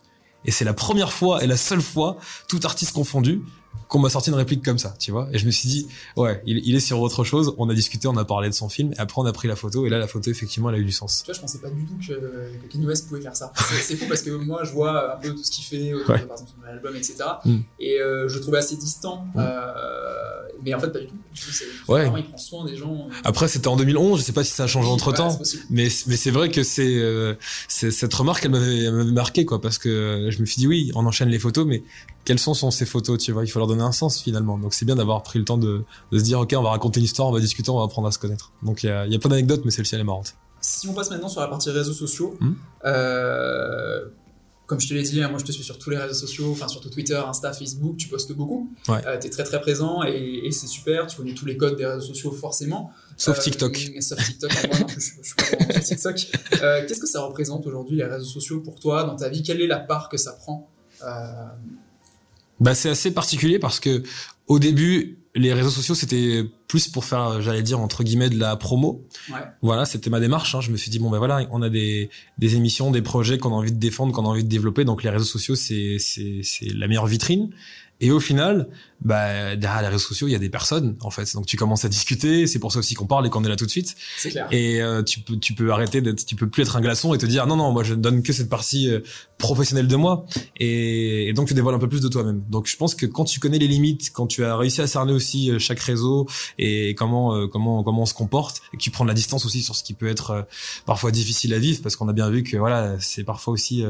[0.46, 2.16] Et c'est la première fois et la seule fois,
[2.48, 3.42] tout artiste confondu,
[3.88, 5.28] qu'on m'a sorti une réplique comme ça, tu vois.
[5.32, 7.54] Et je me suis dit, ouais, il, est sur autre chose.
[7.58, 9.56] On a discuté, on a parlé de son film, et après on a pris la
[9.56, 11.22] photo, et là la photo effectivement elle a eu du sens.
[11.22, 13.52] Tu vois, je pensais pas du tout que, que Kanye West pouvait faire ça.
[13.82, 16.50] C'est fou parce que moi je vois un peu tout ce qu'il fait, par exemple
[16.62, 17.16] son album, etc.
[17.44, 17.58] Mm.
[17.80, 19.26] Et euh, je trouvais assez distant.
[19.34, 19.38] Mm.
[19.38, 20.04] Euh,
[20.62, 21.14] mais en fait pas du tout.
[21.88, 22.10] ouais.
[22.16, 23.08] Il prend soin des gens.
[23.22, 25.38] Après c'était en 2011, je sais pas si ça a changé entre temps,
[25.70, 27.34] mais mais c'est vrai que c'est euh,
[27.68, 31.28] cette remarque elle m'avait marqué quoi, parce que je me suis dit oui, on enchaîne
[31.28, 31.82] les photos, mais
[32.24, 33.44] quelles sont, sont ces photos, tu vois?
[33.44, 34.58] Il faut leur donner un sens finalement.
[34.58, 37.00] Donc c'est bien d'avoir pris le temps de, de, se dire, ok, on va raconter
[37.00, 38.52] une histoire, on va discuter, on va apprendre à se connaître.
[38.62, 40.34] Donc il y a, y a plein d'anecdotes, mais celle-ci elle est marrante.
[40.60, 42.54] Si on passe maintenant sur la partie réseaux sociaux, hmm.
[42.86, 44.04] euh,
[44.66, 46.50] comme je te l'ai dit, hein, moi je te suis sur tous les réseaux sociaux,
[46.50, 48.70] enfin surtout Twitter, Insta, Facebook, tu postes beaucoup.
[48.88, 49.06] Ouais.
[49.06, 51.76] Euh, tu es très très présent et, et c'est super, tu connais tous les codes
[51.76, 52.90] des réseaux sociaux forcément.
[53.16, 53.76] Sauf euh, TikTok.
[54.00, 56.26] Sauf TikTok, moi non plus, je, je suis pas sur TikTok.
[56.62, 59.42] Euh, Qu'est-ce que ça représente aujourd'hui les réseaux sociaux pour toi dans ta vie?
[59.42, 60.70] Quelle est la part que ça prend
[62.64, 64.02] bah, c'est assez particulier parce que
[64.46, 68.56] au début, les réseaux sociaux c'était plus pour faire, j'allais dire entre guillemets, de la
[68.56, 69.06] promo.
[69.30, 69.40] Ouais.
[69.60, 70.54] Voilà, c'était ma démarche.
[70.54, 70.62] Hein.
[70.62, 73.50] Je me suis dit bon ben voilà, on a des des émissions, des projets qu'on
[73.50, 74.84] a envie de défendre, qu'on a envie de développer.
[74.84, 77.50] Donc les réseaux sociaux c'est c'est c'est la meilleure vitrine.
[78.00, 78.68] Et au final,
[79.04, 81.32] bah, derrière les réseaux sociaux, il y a des personnes, en fait.
[81.34, 82.46] Donc, tu commences à discuter.
[82.46, 83.94] C'est pour ça aussi qu'on parle et qu'on est là tout de suite.
[84.16, 84.48] C'est clair.
[84.50, 87.18] Et euh, tu peux, tu peux arrêter d'être, tu peux plus être un glaçon et
[87.18, 89.00] te dire, non, non, moi, je ne donne que cette partie euh,
[89.38, 90.24] professionnelle de moi.
[90.58, 92.42] Et, et, donc, tu dévoiles un peu plus de toi-même.
[92.50, 95.12] Donc, je pense que quand tu connais les limites, quand tu as réussi à cerner
[95.12, 96.26] aussi euh, chaque réseau
[96.58, 99.62] et comment, comment, comment on se comporte, et que tu prends de la distance aussi
[99.62, 100.46] sur ce qui peut être
[100.86, 103.84] parfois difficile à vivre, parce qu'on a bien vu que, voilà, c'est parfois aussi,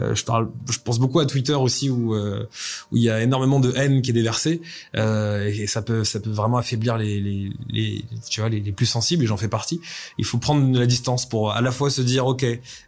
[0.00, 3.72] je parle, je pense beaucoup à Twitter aussi où, où il y a énormément de
[3.76, 4.60] haine qui est déversée
[4.96, 8.04] euh, et ça peut ça peut vraiment affaiblir les les,
[8.48, 9.80] les plus sensibles et j'en fais partie.
[10.18, 12.44] Il faut prendre de la distance pour à la fois se dire ok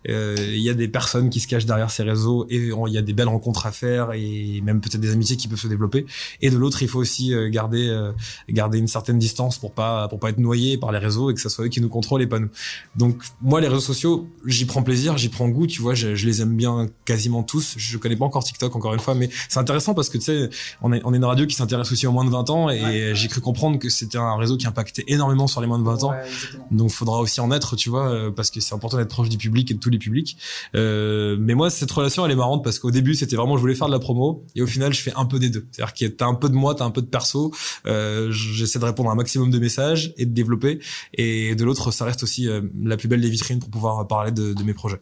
[0.08, 2.98] euh, il y a des personnes qui se cachent derrière ces réseaux et il y
[2.98, 6.06] a des belles rencontres à faire et même peut-être des amitiés qui peuvent se développer
[6.40, 8.12] et de l'autre il faut aussi euh, garder euh,
[8.48, 11.40] garder une certaine distance pour pas pour pas être noyé par les réseaux et que
[11.40, 12.50] ça soit eux qui nous contrôlent et pas nous.
[12.96, 16.26] Donc moi les réseaux sociaux j'y prends plaisir j'y prends goût tu vois je, je,
[16.26, 19.60] les aime bien quasiment tous je connais pas encore TikTok encore une fois mais c'est
[19.60, 20.31] intéressant parce que tu sais
[20.82, 23.12] on est, on est une radio qui s'intéresse aussi aux moins de 20 ans et
[23.14, 26.04] j'ai cru comprendre que c'était un réseau qui impactait énormément sur les moins de 20
[26.04, 26.12] ans.
[26.70, 29.38] Donc faudra aussi en être, tu vois, euh, parce que c'est important d'être proche du
[29.38, 30.36] public et de tous les publics.
[30.74, 33.74] Euh, mais moi, cette relation, elle est marrante parce qu'au début, c'était vraiment, je voulais
[33.74, 35.66] faire de la promo et au final, je fais un peu des deux.
[35.72, 37.52] C'est-à-dire que t'as un peu de moi, t'as un peu de perso.
[37.86, 40.80] Euh, J'essaie de répondre à un maximum de messages et de développer.
[41.14, 44.32] Et de l'autre, ça reste aussi euh, la plus belle des vitrines pour pouvoir parler
[44.32, 45.00] de, de mes projets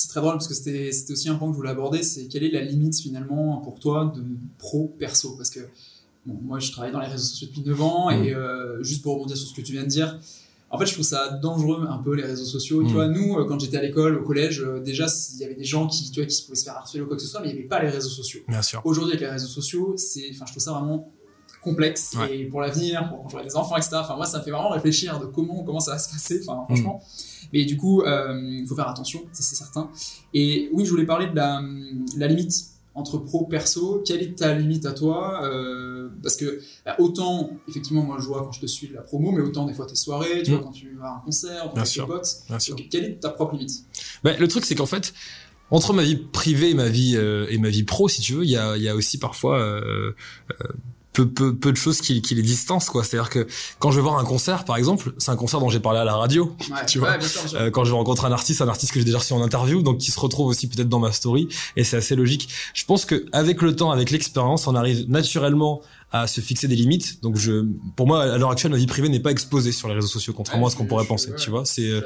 [0.00, 2.42] c'est très drôle parce que c'était aussi un point que je voulais aborder, c'est quelle
[2.42, 4.22] est la limite finalement pour toi de
[4.56, 5.60] pro-perso Parce que
[6.24, 8.34] bon, moi je travaille dans les réseaux sociaux depuis 9 ans et mmh.
[8.34, 10.18] euh, juste pour rebondir sur ce que tu viens de dire,
[10.70, 12.82] en fait je trouve ça dangereux un peu les réseaux sociaux.
[12.82, 12.92] Tu mmh.
[12.92, 15.64] vois, nous euh, quand j'étais à l'école, au collège, euh, déjà il y avait des
[15.64, 17.50] gens qui, tu vois, qui pouvaient se faire harceler ou quoi que ce soit, mais
[17.50, 18.40] il n'y avait pas les réseaux sociaux.
[18.48, 18.80] Bien sûr.
[18.84, 21.12] Aujourd'hui avec les réseaux sociaux, c'est, enfin je trouve ça vraiment
[21.62, 23.96] complexe et pour l'avenir, pour quand j'aurai des enfants, etc.
[23.96, 26.40] Enfin moi ça me fait vraiment réfléchir de comment comment ça va se passer.
[26.46, 27.02] Enfin franchement.
[27.02, 27.30] Mmh.
[27.52, 29.90] Mais du coup, il euh, faut faire attention, ça c'est certain.
[30.34, 31.60] Et oui, je voulais parler de la,
[32.16, 34.02] la limite entre pro perso.
[34.04, 38.40] Quelle est ta limite à toi euh, Parce que bah, autant, effectivement, moi je vois
[38.44, 40.64] quand je te suis la promo, mais autant des fois tes soirées, tu vois, mm.
[40.64, 42.42] quand tu vas à un concert, quand tes potes.
[42.48, 42.76] Bien sûr.
[42.90, 43.84] quelle est ta propre limite?
[44.22, 45.12] Bah, Le truc, c'est qu'en fait,
[45.70, 48.44] entre ma vie privée et ma vie, euh, et ma vie pro, si tu veux,
[48.44, 49.58] il y a, y a aussi parfois.
[49.60, 50.14] Euh,
[51.12, 53.04] peu, peu, peu de choses qui, qui les distancent quoi.
[53.04, 53.46] C'est à dire que
[53.78, 56.04] quand je vais voir un concert par exemple c'est un concert dont j'ai parlé à
[56.04, 56.54] la radio
[56.86, 57.16] tu vois.
[57.54, 59.82] Euh, quand je vais rencontrer un artiste un artiste que j'ai déjà reçu en interview
[59.82, 62.48] donc qui se retrouve aussi peut-être dans ma story et c'est assez logique.
[62.74, 66.76] Je pense que avec le temps avec l'expérience on arrive naturellement à se fixer des
[66.76, 67.22] limites.
[67.22, 69.94] Donc je, pour moi, à l'heure actuelle, ma vie privée n'est pas exposée sur les
[69.94, 71.32] réseaux sociaux, contrairement à ce qu'on pourrait penser.
[71.38, 72.02] Tu vois, c'est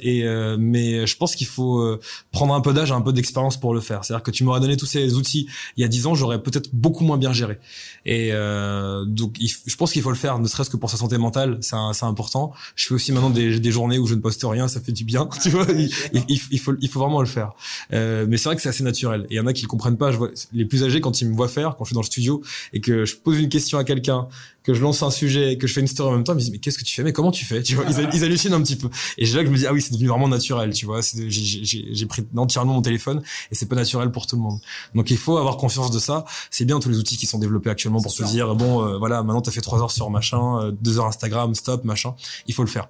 [0.00, 2.00] et euh, mais je pense qu'il faut euh,
[2.30, 4.04] prendre un peu d'âge, un peu d'expérience pour le faire.
[4.04, 6.70] C'est-à-dire que tu m'aurais donné tous ces outils il y a dix ans, j'aurais peut-être
[6.72, 7.58] beaucoup moins bien géré.
[8.04, 11.18] Et euh, donc, je pense qu'il faut le faire, ne serait-ce que pour sa santé
[11.18, 12.52] mentale, c'est c'est important.
[12.76, 15.04] Je fais aussi maintenant des, des journées où je ne poste rien, ça fait du
[15.04, 15.28] bien.
[15.42, 15.90] tu vois, il,
[16.28, 17.52] il, faut il faut vraiment le faire.
[17.92, 19.26] Euh, mais c'est vrai que c'est assez naturel.
[19.30, 20.12] Et il y en a qui le comprennent pas.
[20.12, 22.06] Je vois les plus âgés quand ils me voient faire, quand je suis dans le
[22.06, 24.28] studio et que je pose une question à quelqu'un,
[24.62, 26.40] que je lance un sujet, que je fais une story en même temps, ils me
[26.40, 28.62] disent mais qu'est-ce que tu fais, mais comment tu fais, tu vois, ils, hallucinent un
[28.62, 28.88] petit peu.
[29.18, 32.06] Et là que je me dis ah oui c'est devenu vraiment naturel, tu vois, j'ai
[32.06, 34.60] pris entièrement mon téléphone et c'est pas naturel pour tout le monde.
[34.94, 36.24] Donc il faut avoir confiance de ça.
[36.50, 39.22] C'est bien tous les outils qui sont développés actuellement pour se dire bon euh, voilà
[39.22, 42.14] maintenant t'as fait trois heures sur machin, euh, deux heures Instagram, stop machin,
[42.46, 42.88] il faut le faire.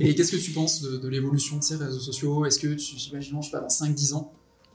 [0.00, 2.44] et qu'est-ce que tu penses de, de l'évolution de ces réseaux sociaux?
[2.44, 4.32] Est-ce que tu, imaginons, je sais pas, dans 5-10 ans,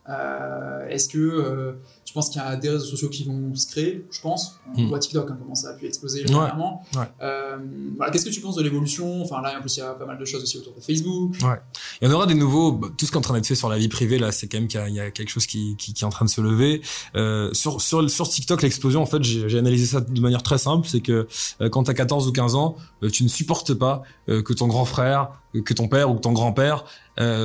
[0.09, 1.73] euh, Est-ce que euh,
[2.05, 4.59] je pense qu'il y a des réseaux sociaux qui vont se créer Je pense.
[4.75, 4.87] On hmm.
[4.87, 6.83] voit TikTok, hein, comment ça a pu exploser régulièrement.
[7.21, 7.57] Euh,
[7.97, 9.21] voilà, Qu'est-ce que tu penses de l'évolution?
[9.21, 11.33] Enfin là, en plus, il y a pas mal de choses aussi autour de Facebook.
[11.41, 11.59] Ouais.
[12.01, 12.73] Il y en aura des nouveaux.
[12.73, 14.47] Bah, tout ce qui est en train d'être fait sur la vie privée, là, c'est
[14.47, 16.41] quand même qu'il y, a quelque chose qui, qui, qui, est en train de se
[16.41, 16.81] lever.
[17.15, 20.87] Euh, sur, sur, sur TikTok, l'explosion, en fait, j'ai analysé ça de manière très simple.
[20.87, 21.27] C'est que
[21.71, 22.75] quand tu as 14 ou 15 ans,
[23.11, 25.29] tu ne supportes pas que ton grand frère,
[25.65, 26.85] que ton père ou que ton grand-père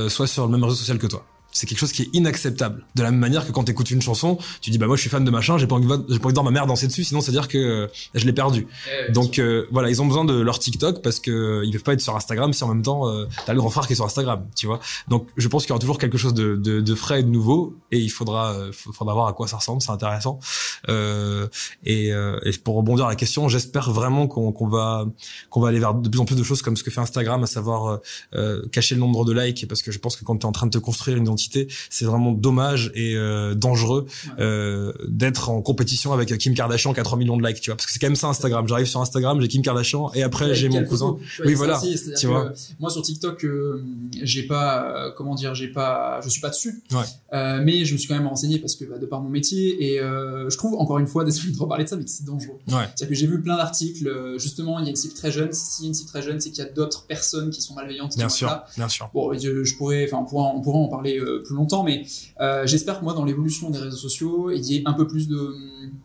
[0.08, 2.84] soit sur le même réseau social que toi c'est quelque chose qui est inacceptable.
[2.94, 5.00] De la même manière que quand tu écoutes une chanson, tu dis bah moi je
[5.00, 6.86] suis fan de machin, j'ai pas envie j'ai pas envie de voir ma mère danser
[6.86, 8.66] dessus, sinon c'est à dire que euh, je l'ai perdu.
[9.10, 11.92] Donc euh, voilà, ils ont besoin de leur TikTok parce que euh, ils peuvent pas
[11.94, 13.04] être sur Instagram si en même temps
[13.46, 14.80] t'as le grand frère qui est sur Instagram, tu vois.
[15.08, 17.28] Donc je pense qu'il y aura toujours quelque chose de, de, de, frais et de
[17.28, 20.38] nouveau et il faudra faudra voir à quoi ça ressemble, c'est intéressant.
[20.88, 25.06] Et, et, pour rebondir à la question, j'espère vraiment qu'on qu'on va
[25.48, 27.42] qu'on va aller vers de plus en plus de choses comme ce que fait Instagram,
[27.42, 28.00] à savoir
[28.70, 30.66] cacher le nombre de likes parce que je pense que quand tu es en train
[30.66, 34.06] de te construire une identité c'est vraiment dommage et euh, dangereux
[34.38, 37.76] euh, d'être en compétition avec Kim Kardashian qui a 3 millions de likes, tu vois,
[37.76, 38.66] parce que c'est quand même ça Instagram.
[38.68, 41.16] J'arrive sur Instagram, j'ai Kim Kardashian et après j'ai mon cousin.
[41.44, 41.80] oui, voilà.
[42.18, 42.52] tu vois.
[42.80, 43.82] Moi sur TikTok, euh,
[44.22, 46.82] j'ai pas, comment dire, j'ai pas, je suis pas dessus.
[47.32, 49.98] mais je me suis quand même renseigné parce que bah, de par mon métier et
[49.98, 52.58] je trouve encore une fois, désolé de reparler de ça, mais c'est dangereux.
[52.66, 54.36] C'est-à-dire que j'ai vu plein d'articles.
[54.38, 55.52] Justement, il y a une cible très jeune.
[55.52, 58.16] Si une cible très jeune, c'est qu'il y a d'autres personnes qui sont malveillantes.
[58.16, 59.10] Bien sûr, bien sûr.
[59.12, 62.04] Bon, je, pourrais, enfin, on pourra, on pourra en parler plus longtemps, mais
[62.40, 65.28] euh, j'espère que moi, dans l'évolution des réseaux sociaux, il y ait un peu plus
[65.28, 65.54] de,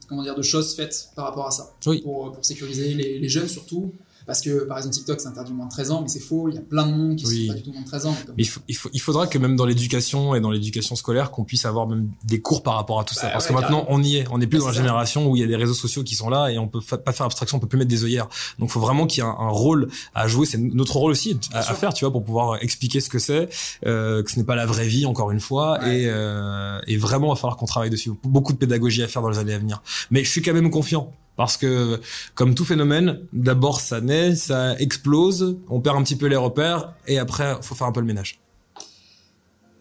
[0.07, 3.47] comment dire, de choses faites par rapport à ça, pour, pour, sécuriser les, les jeunes
[3.47, 3.93] surtout,
[4.25, 6.55] parce que par exemple TikTok c'est interdit moins de 13 ans, mais c'est faux, il
[6.55, 8.15] y a plein de monde qui sont pas du tout moins de 13 ans.
[8.37, 11.65] Mais il, faut, il, faudra que même dans l'éducation et dans l'éducation scolaire qu'on puisse
[11.65, 13.27] avoir même des cours par rapport à tout ça.
[13.27, 15.41] Bah parce que maintenant on y est, on n'est plus dans la génération où il
[15.41, 17.59] y a des réseaux sociaux qui sont là et on peut pas faire abstraction, on
[17.59, 18.27] peut plus mettre des œillères.
[18.59, 21.39] Donc il faut vraiment qu'il y ait un, rôle à jouer, c'est notre rôle aussi
[21.53, 23.49] à, faire, tu vois, pour pouvoir expliquer ce que c'est,
[23.85, 27.27] euh, que ce n'est pas la vraie vie encore une fois et, euh, et vraiment
[27.27, 28.11] il va falloir qu'on travaille dessus.
[28.23, 29.81] Beaucoup de pédagogie à faire dans les années à venir.
[30.11, 31.99] Mais je suis quand même confiant parce que,
[32.35, 36.93] comme tout phénomène, d'abord ça naît, ça explose, on perd un petit peu les repères,
[37.07, 38.39] et après, faut faire un peu le ménage.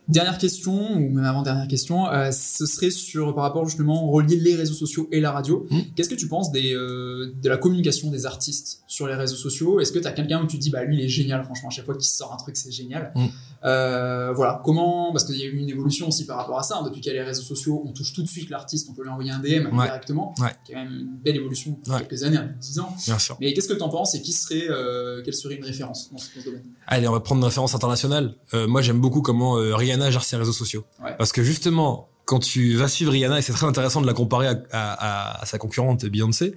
[0.09, 4.57] Dernière question, ou même avant-dernière question, euh, ce serait sur, par rapport justement, relier les
[4.57, 5.67] réseaux sociaux et la radio.
[5.71, 5.79] Mmh.
[5.95, 9.79] Qu'est-ce que tu penses des, euh, de la communication des artistes sur les réseaux sociaux?
[9.79, 11.69] Est-ce que tu as quelqu'un où tu te dis, bah lui il est génial, franchement,
[11.69, 13.13] à chaque fois qu'il sort un truc, c'est génial?
[13.15, 13.27] Mmh.
[13.65, 16.79] Euh, voilà, comment Parce qu'il y a eu une évolution aussi par rapport à ça.
[16.79, 16.85] Hein.
[16.85, 19.05] Depuis qu'il y a les réseaux sociaux, on touche tout de suite l'artiste, on peut
[19.05, 20.35] lui envoyer un DM directement.
[20.41, 20.49] Ouais.
[20.65, 22.97] Qui est quand même une belle évolution depuis quelques années, 10 hein, ans.
[23.07, 23.37] Bien sûr.
[23.41, 24.67] Mais qu'est-ce que tu en penses et qui serait,
[25.25, 26.65] quelle serait une référence dans ce, domaine?
[26.89, 28.35] Allez, on va prendre une référence internationale.
[28.53, 29.57] Moi, j'aime beaucoup comment
[29.93, 30.85] euh, Rihanna gère ses réseaux sociaux.
[31.19, 34.47] Parce que justement, quand tu vas suivre Rihanna, et c'est très intéressant de la comparer
[34.47, 36.55] à, à, à sa concurrente Beyoncé,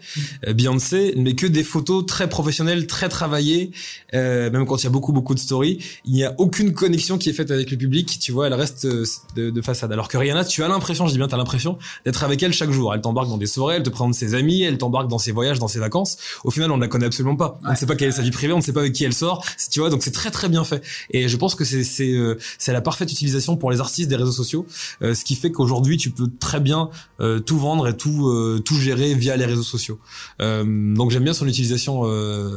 [0.47, 3.71] euh, Beyoncé mais que des photos très professionnelles, très travaillées,
[4.13, 7.17] euh, même quand il y a beaucoup beaucoup de stories, il n'y a aucune connexion
[7.17, 9.03] qui est faite avec le public, tu vois, elle reste euh,
[9.35, 9.91] de, de façade.
[9.91, 12.53] Alors que Rihanna, tu as l'impression, je dis bien, tu as l'impression d'être avec elle
[12.53, 12.93] chaque jour.
[12.93, 15.59] Elle t'embarque dans des soirées, elle te présente ses amis, elle t'embarque dans ses voyages,
[15.59, 16.15] dans ses vacances.
[16.45, 17.59] Au final, on ne la connaît absolument pas.
[17.65, 19.03] On ne sait pas quelle est sa vie privée, on ne sait pas avec qui
[19.03, 20.81] elle sort, tu vois, donc c'est très très bien fait.
[21.09, 24.31] Et je pense que c'est c'est euh, la parfaite utilisation pour les artistes des réseaux
[24.31, 24.65] sociaux,
[25.01, 28.75] ce qui fait qu'aujourd'hui tu peux très bien euh, tout vendre et tout euh, tout
[28.75, 29.99] gérer via les réseaux sociaux.
[30.41, 32.03] Euh, donc j'aime bien son utilisation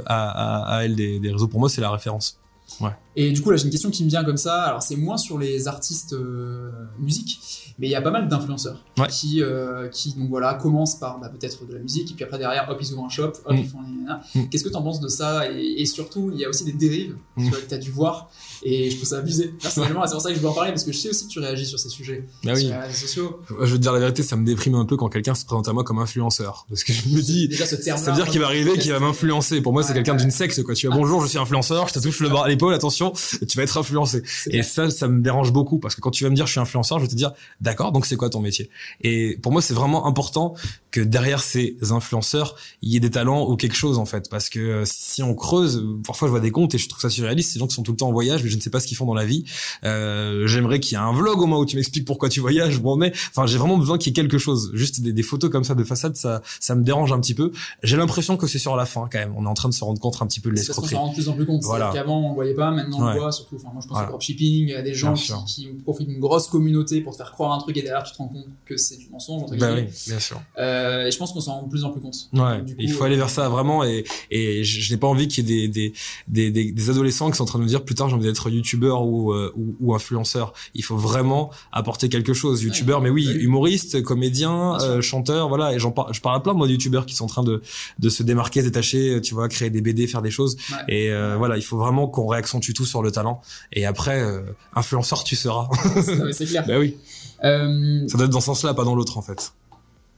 [0.06, 1.48] à, à, elle des, des, réseaux.
[1.48, 2.38] Pour moi, c'est la référence.
[2.80, 2.90] Ouais.
[3.20, 4.62] Et du coup, là, j'ai une question qui me vient comme ça.
[4.62, 8.84] Alors, c'est moins sur les artistes euh, musique, mais il y a pas mal d'influenceurs
[8.96, 9.08] Ouais.
[9.08, 12.38] qui, euh, qui, donc voilà, commencent par bah, peut-être de la musique, et puis après,
[12.38, 13.56] derrière, hop, ils ouvrent un shop, hop, Mm.
[13.58, 14.08] ils font les.
[14.12, 14.20] hein.
[14.36, 14.48] Mm.
[14.48, 15.50] Qu'est-ce que tu en penses de ça?
[15.50, 17.44] Et, et surtout, il y a aussi des dérives Mm.
[17.44, 18.30] tu vois, que tu as dû voir,
[18.62, 19.48] et je trouve ça abusé.
[19.60, 21.32] Personnellement, c'est pour ça que je veux en parler, parce que je sais aussi que
[21.32, 22.60] tu réagis sur ces sujets, Ah oui.
[22.60, 23.40] sur les réseaux sociaux.
[23.62, 25.66] Je veux te dire la vérité, ça me déprime un peu quand quelqu'un se présente
[25.66, 26.66] à moi comme influenceur.
[26.68, 28.92] Parce que je me dis, Déjà, ce terme ça veut dire qu'il va arriver, qu'il
[28.92, 29.60] va m'influencer.
[29.60, 30.20] Pour moi, c'est quelqu'un ouais.
[30.20, 30.74] d'une sexe, quoi.
[30.74, 33.56] Tu vas, bonjour, je suis influenceur, je te touche le bras à l'épaule, attention, tu
[33.56, 34.22] vas être influencé.
[34.50, 36.60] Et ça, ça me dérange beaucoup parce que quand tu vas me dire je suis
[36.60, 38.70] influenceur, je vais te dire d'accord, donc c'est quoi ton métier?
[39.02, 40.54] Et pour moi, c'est vraiment important
[40.90, 44.48] que derrière ces influenceurs, il y ait des talents ou quelque chose en fait, parce
[44.48, 47.52] que euh, si on creuse, parfois je vois des comptes et je trouve ça surréaliste,
[47.52, 48.86] ces gens qui sont tout le temps en voyage, mais je ne sais pas ce
[48.86, 49.44] qu'ils font dans la vie.
[49.84, 52.78] Euh, J'aimerais qu'il y ait un vlog au moins où tu m'expliques pourquoi tu voyages,
[52.78, 53.12] où on est.
[53.30, 54.70] Enfin, j'ai vraiment besoin qu'il y ait quelque chose.
[54.74, 57.52] Juste des, des photos comme ça de façade, ça, ça me dérange un petit peu.
[57.82, 59.34] J'ai l'impression que c'est sur la fin quand même.
[59.36, 60.94] On est en train de se rendre compte un petit peu de l'escroquerie.
[60.94, 61.62] s'en rend de plus en plus compte.
[61.64, 61.90] Voilà.
[61.92, 63.18] Qu'avant, on ne voyait pas, maintenant on Ouais.
[63.18, 63.56] voit, surtout.
[63.56, 64.08] Enfin, moi, je pense Voilà.
[64.08, 67.52] au dropshipping, à des gens qui, qui profitent d'une grosse communauté pour te faire croire
[67.52, 69.84] un truc et derrière, tu te rends compte que c'est du mensonge, entre Bah oui,
[70.06, 70.40] bien sûr.
[70.58, 72.28] Euh, et je pense qu'on s'en rend de plus en plus compte.
[72.32, 75.06] Ouais, coup, il faut euh, aller vers ça vraiment et et je, je n'ai pas
[75.06, 75.92] envie qu'il y ait des
[76.28, 78.14] des, des des des adolescents qui sont en train de me dire plus tard j'ai
[78.16, 80.52] envie d'être youtubeur ou, euh, ou ou influenceur.
[80.74, 82.62] Il faut vraiment apporter quelque chose.
[82.62, 85.74] Youtubeur, mais oui, humoriste, comédien, euh, chanteur, voilà.
[85.74, 87.42] Et j'en parle, je parle à plein de moi de youtubeurs qui sont en train
[87.42, 87.62] de
[87.98, 90.56] de se démarquer, se détacher, tu vois, créer des BD, faire des choses.
[90.70, 90.94] Ouais.
[90.94, 93.42] Et euh, voilà, il faut vraiment qu'on réaccentue tout sur le talent.
[93.72, 94.42] Et après, euh,
[94.74, 95.68] influenceur, tu seras.
[96.32, 96.64] C'est clair.
[96.66, 96.96] bah oui,
[97.44, 99.52] Euh, ça doit être dans ce sens-là, pas dans l'autre en fait.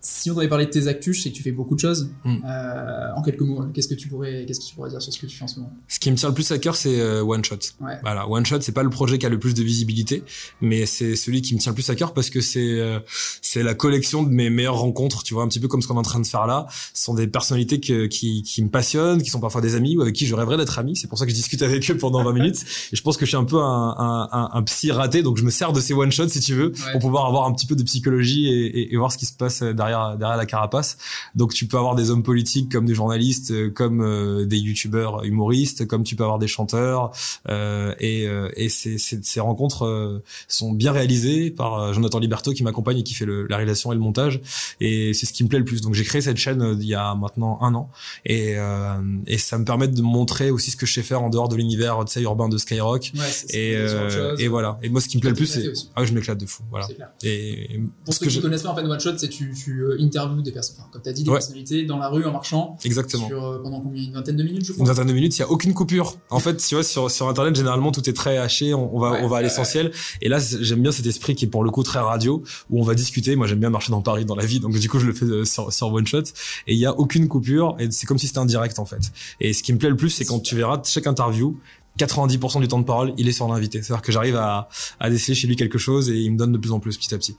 [0.01, 2.11] Si on devait parler de tes actus, je sais que tu fais beaucoup de choses.
[2.25, 2.37] Mm.
[2.45, 5.19] Euh, en quelques mots, qu'est-ce que tu pourrais, qu'est-ce que tu pourrais dire sur ce
[5.19, 5.73] que tu fais en ce moment?
[5.89, 7.57] Ce qui me tient le plus à cœur, c'est euh, One Shot.
[7.81, 7.99] Ouais.
[8.03, 10.23] Voilà, One Shot, c'est pas le projet qui a le plus de visibilité,
[10.61, 12.99] mais c'est celui qui me tient le plus à cœur parce que c'est euh,
[13.43, 15.23] c'est la collection de mes meilleures rencontres.
[15.23, 16.67] Tu vois, un petit peu comme ce qu'on est en train de faire là.
[16.95, 20.03] Ce sont des personnalités que, qui qui me passionnent, qui sont parfois des amis ou
[20.03, 20.97] avec qui je rêverais d'être ami.
[20.97, 22.65] C'est pour ça que je discute avec eux pendant 20 minutes.
[22.93, 25.37] Et je pense que je suis un peu un, un, un, un psy raté, donc
[25.37, 26.93] je me sers de ces One Shots si tu veux Ouais.
[26.93, 29.33] pour pouvoir avoir un petit peu de psychologie et, et, et voir ce qui se
[29.35, 30.97] passe derrière derrière la carapace.
[31.35, 35.25] Donc tu peux avoir des hommes politiques comme des journalistes, euh, comme euh, des youtubeurs
[35.25, 37.11] humoristes, comme tu peux avoir des chanteurs.
[37.49, 42.53] euh, et euh, et ces, ces, ces rencontres euh, sont bien réalisées par Jonathan Liberto
[42.53, 44.41] qui m'accompagne et qui fait le, la réalisation et le montage.
[44.81, 45.81] Et c'est ce qui me plaît le plus.
[45.81, 47.91] Donc j'ai créé cette chaîne il y a maintenant un an
[48.25, 48.95] et euh,
[49.27, 51.57] et ça me permet de montrer aussi ce que je sais faire en dehors de
[51.57, 53.13] l'univers tu sais urbain de Skyrock.
[53.15, 54.79] Ouais, Et, euh, et voilà.
[54.83, 55.65] Et moi, ce qui me plaît le plus, c'est
[55.97, 56.63] ah, je m'éclate de fou.
[56.71, 56.89] Voilà.
[57.23, 59.29] Et Pour ce ceux que qui je ne connaissent pas, en fait, One Shot, c'est
[59.29, 61.37] tu, tu euh, interviews des personnes, enfin, comme tu as dit, des Ouais.
[61.37, 62.77] personnalités dans la rue en marchant.
[62.85, 63.27] exactement.
[63.27, 64.83] Sur, euh, pendant combien Une vingtaine de minutes, je crois.
[64.85, 66.17] Une vingtaine de minutes, il y a aucune coupure.
[66.31, 68.75] En fait, tu vois, sur sur internet, généralement, tout est très haché.
[68.75, 69.93] On, on va Ouais, on va à ouais, l'essentiel.
[70.23, 72.85] Et là, j'aime bien cet esprit qui est pour le coup très radio, où on
[72.85, 73.37] va discuter.
[73.37, 75.25] Moi, j'aime bien marcher dans Paris dans la vie, donc du coup, je le fais
[75.27, 76.23] euh, sur sur one shot.
[76.67, 77.77] Et il y a aucune coupure.
[77.79, 79.01] Et c'est comme si c'était un direct en fait.
[79.41, 81.57] Et ce qui me plaît le plus, c'est quand tu verras chaque interview.
[81.99, 83.83] 90% du temps de parole, il est sur l'invité.
[83.83, 84.69] C'est-à-dire que j'arrive à,
[85.01, 87.13] à déceler chez lui quelque chose et il me donne de plus en plus petit
[87.15, 87.35] à petit.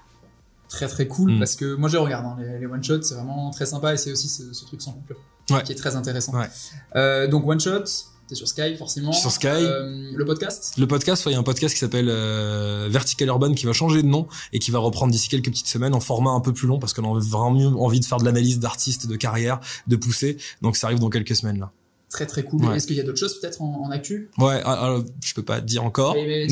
[0.71, 1.39] Très très cool Mm.
[1.39, 3.97] parce que moi je regarde, hein, les, les one shots, c'est vraiment très sympa et
[3.97, 5.17] c'est aussi ce, ce truc sans coupure
[5.51, 5.63] Ouais.
[5.63, 6.33] qui est très intéressant.
[6.33, 6.47] Ouais.
[6.95, 7.83] Euh, donc one shot,
[8.29, 9.11] t'es sur Sky forcément.
[9.11, 9.47] Sur Sky.
[9.47, 10.75] Euh, le podcast?
[10.77, 13.73] Le podcast, ouais, il y a un podcast qui s'appelle euh, Vertical Urban qui va
[13.73, 16.53] changer de nom et qui va reprendre d'ici quelques petites semaines en format un peu
[16.53, 19.95] plus long parce qu'on a vraiment envie de faire de l'analyse d'artistes, de carrière, de
[19.97, 20.37] pousser.
[20.61, 21.73] Donc ça arrive dans quelques semaines là.
[22.11, 22.65] Très très cool.
[22.65, 22.75] Ouais.
[22.75, 24.29] Est-ce qu'il y a d'autres choses peut-être en, en actu?
[24.37, 26.45] Ouais, ah, alors, je peux pas dire encore, Mais-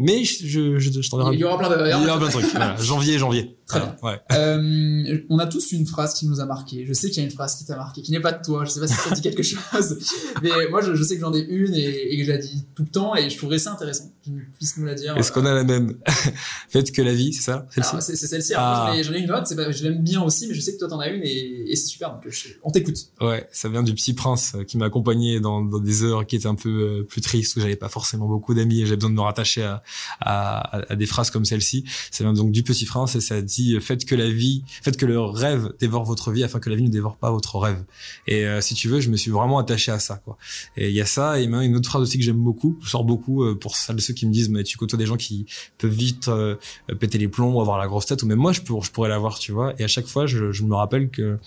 [0.00, 1.86] mais je je, je, je t'en Il y aura plein de.
[1.86, 2.46] Il y aura plein de trucs.
[2.50, 2.76] Voilà.
[2.76, 3.56] Janvier, janvier.
[3.66, 4.20] Très Voilà, Ouais.
[4.32, 6.84] Euh, on a tous une phrase qui nous a marqué.
[6.86, 8.64] Je sais qu'il y a une phrase qui t'a marqué, qui n'est pas de toi.
[8.64, 9.98] Je sais pas si ça dit quelque chose,
[10.42, 12.64] mais moi je, je sais que j'en ai une et, et que je la dis
[12.76, 14.04] tout le temps et je trouverais ça intéressant.
[14.24, 15.16] que Tu puisses nous la dire.
[15.16, 15.94] Est-ce qu'on a la même
[16.68, 18.52] Faites que la vie, c'est ça Alors, c'est celle-ci.
[18.56, 18.92] Ah.
[19.02, 19.52] J'en ai- une autre.
[19.56, 21.74] pas- Je l'aime bien aussi, mais je sais que toi t'en as une et, et
[21.76, 22.12] c'est super.
[22.12, 22.98] Donc je- on t'écoute.
[23.20, 26.36] Ouais, ça vient du petit prince euh, qui m'a accompagné dans, dans des heures qui
[26.36, 26.68] étaient un peu
[27.00, 29.64] euh, plus tristes où j'avais pas forcément beaucoup d'amis et j'avais besoin de me rattacher
[29.64, 29.82] à,
[30.20, 31.84] à, à- à des phrases comme celle-ci.
[32.12, 34.96] Ça vient donc du petit prince et ça dit euh, faites que la vie, faites
[34.96, 37.84] que le rêve dévore votre vie afin que la vie ne dévore pas votre rêve.
[38.26, 40.36] Et euh, si tu veux, je me suis vraiment attaché à ça quoi.
[40.76, 42.90] Et il y a ça et maintenant une autre phrase aussi que j'aime beaucoup, je
[42.90, 45.46] sors beaucoup euh, pour celles ceux qui me disent mais tu côtoies des gens qui
[45.78, 46.56] peuvent vite euh,
[47.00, 49.38] péter les plombs avoir la grosse tête ou même moi je pourrais je pourrais l'avoir
[49.38, 49.74] tu vois.
[49.78, 51.38] Et à chaque fois je, je me rappelle que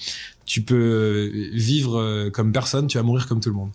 [0.49, 3.69] tu peux vivre euh, comme personne, tu vas mourir comme tout le monde.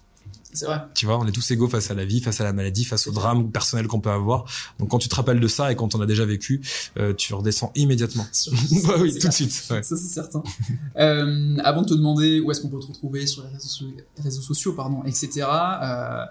[0.54, 0.78] C'est vrai.
[0.94, 3.06] Tu vois, on est tous égaux face à la vie, face à la maladie, face
[3.06, 4.44] au drame personnel qu'on peut avoir.
[4.78, 6.62] Donc quand tu te rappelles de ça et quand on a déjà vécu,
[6.98, 8.24] euh, tu redescends immédiatement.
[8.86, 9.64] bah oui, tout de suite.
[9.70, 9.82] Ouais.
[9.82, 10.42] Ça c'est certain.
[10.98, 13.84] euh, avant de te demander où est-ce qu'on peut te retrouver sur les réseaux, so-
[14.22, 15.46] réseaux sociaux, pardon, etc.
[15.48, 16.24] euh,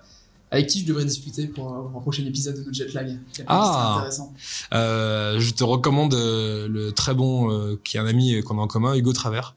[0.52, 3.08] avec qui je devrais discuter pour, un prochain épisode de notre jet lag?
[3.08, 3.96] Quelqu'un qui Ah.
[3.98, 4.34] intéressant.
[4.74, 8.68] Euh, je te recommande le très bon, euh, qui est un ami qu'on a en
[8.68, 9.56] commun, Hugo Travers.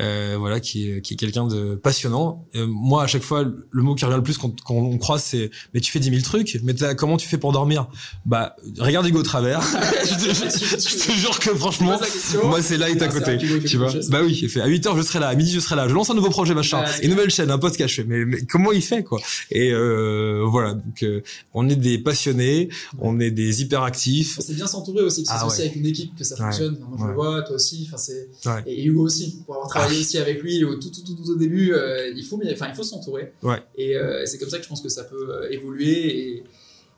[0.00, 2.44] Euh, voilà, qui est, qui est quelqu'un de passionnant.
[2.54, 5.50] moi, à chaque fois, le mot qui revient le plus quand, quand on croise, c'est
[5.74, 7.88] mais tu fais 10 000 trucs, mais comment tu fais pour dormir?
[8.24, 9.60] Bah, regarde Hugo Travers.
[10.04, 11.98] je, te, jure que franchement,
[12.44, 13.92] moi c'est là, est à côté, tu vois.
[14.08, 15.88] Bah oui, il fait à 8 heures je serai là, à midi je serai là,
[15.88, 17.94] je lance un nouveau projet machin, une nouvelle chaîne, un podcast.
[17.94, 19.20] Je fais mais, mais comment il fait quoi?
[19.50, 21.20] Et euh, voilà, donc euh,
[21.54, 24.38] on est des passionnés, on est des hyperactifs.
[24.40, 26.78] C'est bien s'entourer aussi, c'est ah aussi avec une équipe que ça fonctionne.
[26.88, 28.28] Moi je le vois, toi aussi, enfin c'est
[28.66, 30.00] et Hugo aussi pour avoir travaillé ah.
[30.00, 32.74] aussi avec lui au tout tout tout, tout au début, euh, il faut enfin il
[32.74, 33.32] faut s'entourer.
[33.42, 33.62] Ouais.
[33.76, 36.44] Et euh, c'est comme ça que je pense que ça peut euh, évoluer et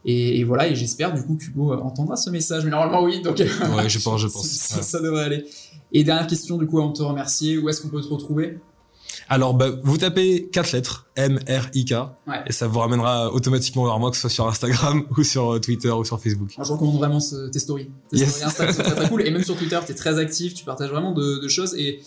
[0.05, 2.65] et, voilà, et j'espère du coup qu'Hugo entendra ce message.
[2.65, 3.39] Mais normalement, oui, donc.
[3.39, 4.47] Ouais, je pense, je pense.
[4.47, 5.45] ça, devrait aller.
[5.93, 8.59] Et dernière question, du coup, avant de te remercier, où est-ce qu'on peut te retrouver?
[9.29, 11.95] Alors, bah, vous tapez quatre lettres, M-R-I-K,
[12.47, 15.91] et ça vous ramènera automatiquement vers moi, que ce soit sur Instagram ou sur Twitter
[15.91, 16.55] ou sur Facebook.
[16.57, 17.19] je recommande vraiment
[17.53, 17.91] tes stories.
[18.11, 19.27] Tes stories c'est très, très cool.
[19.27, 21.75] Et même sur Twitter, tu es très actif, tu partages vraiment de, de choses.
[21.75, 22.01] Et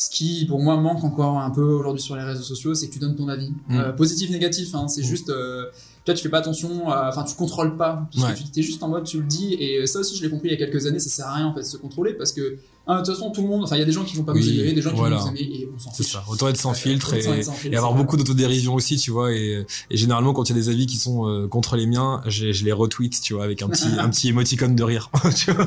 [0.00, 2.94] ce qui, pour moi, manque encore un peu aujourd'hui sur les réseaux sociaux, c'est que
[2.94, 3.50] tu donnes ton avis.
[3.68, 3.76] Mm.
[3.76, 5.04] Euh, positif, négatif, hein, c'est mm.
[5.04, 5.28] juste.
[5.28, 5.66] Euh,
[6.06, 8.08] toi, tu fais pas attention, enfin, tu contrôles pas.
[8.16, 9.54] Parce que tu es juste en mode, tu le dis.
[9.60, 11.46] Et ça aussi, je l'ai compris il y a quelques années, ça sert à rien,
[11.48, 13.76] en fait, de se contrôler parce que ah, de toute façon, tout le monde, enfin,
[13.76, 15.28] il y a des gens qui vont pas nous aimer, des gens qui vont nous
[15.28, 16.24] aimer, et on s'en C'est ça.
[16.28, 19.32] Autant être sans filtre et, avoir beaucoup d'autodérision aussi, tu vois.
[19.32, 22.64] Et, généralement, quand il y a des avis qui sont euh, contre les miens, je
[22.64, 25.10] les retweet, tu vois, avec un petit, un petit émoticône de rire.
[25.36, 25.66] tu vois,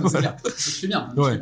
[0.58, 1.10] Tu fais bien.
[1.16, 1.40] Ouais.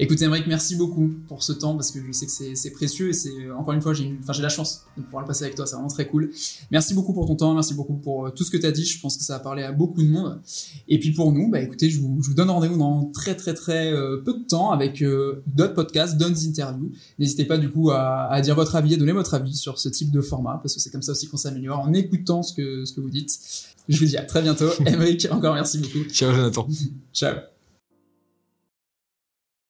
[0.00, 3.12] Écoute, Emmerich, merci beaucoup pour ce temps parce que je sais que c'est précieux et
[3.12, 5.76] c'est encore une fois j'ai enfin la chance de pouvoir le passer avec toi, c'est
[5.76, 6.32] vraiment très cool.
[6.72, 8.84] Merci beaucoup pour ton temps, merci beaucoup pour euh, tout ce que tu as dit,
[8.84, 10.40] je pense que ça a parlé à beaucoup de monde.
[10.88, 13.54] Et puis pour nous, bah écoutez, je vous, je vous donne rendez-vous dans très très
[13.54, 16.90] très euh, peu de temps avec euh, d'autres podcasts, d'autres interviews.
[17.20, 19.88] N'hésitez pas du coup à, à, dire votre avis, à donner votre avis sur ce
[19.88, 22.84] type de format parce que c'est comme ça aussi qu'on s'améliore en écoutant ce que
[22.84, 23.38] ce que vous dites.
[23.88, 24.70] Je vous dis à très bientôt.
[24.86, 26.02] Emmerich, encore merci beaucoup.
[26.10, 26.66] Ciao Jonathan.
[27.12, 27.53] Ciao.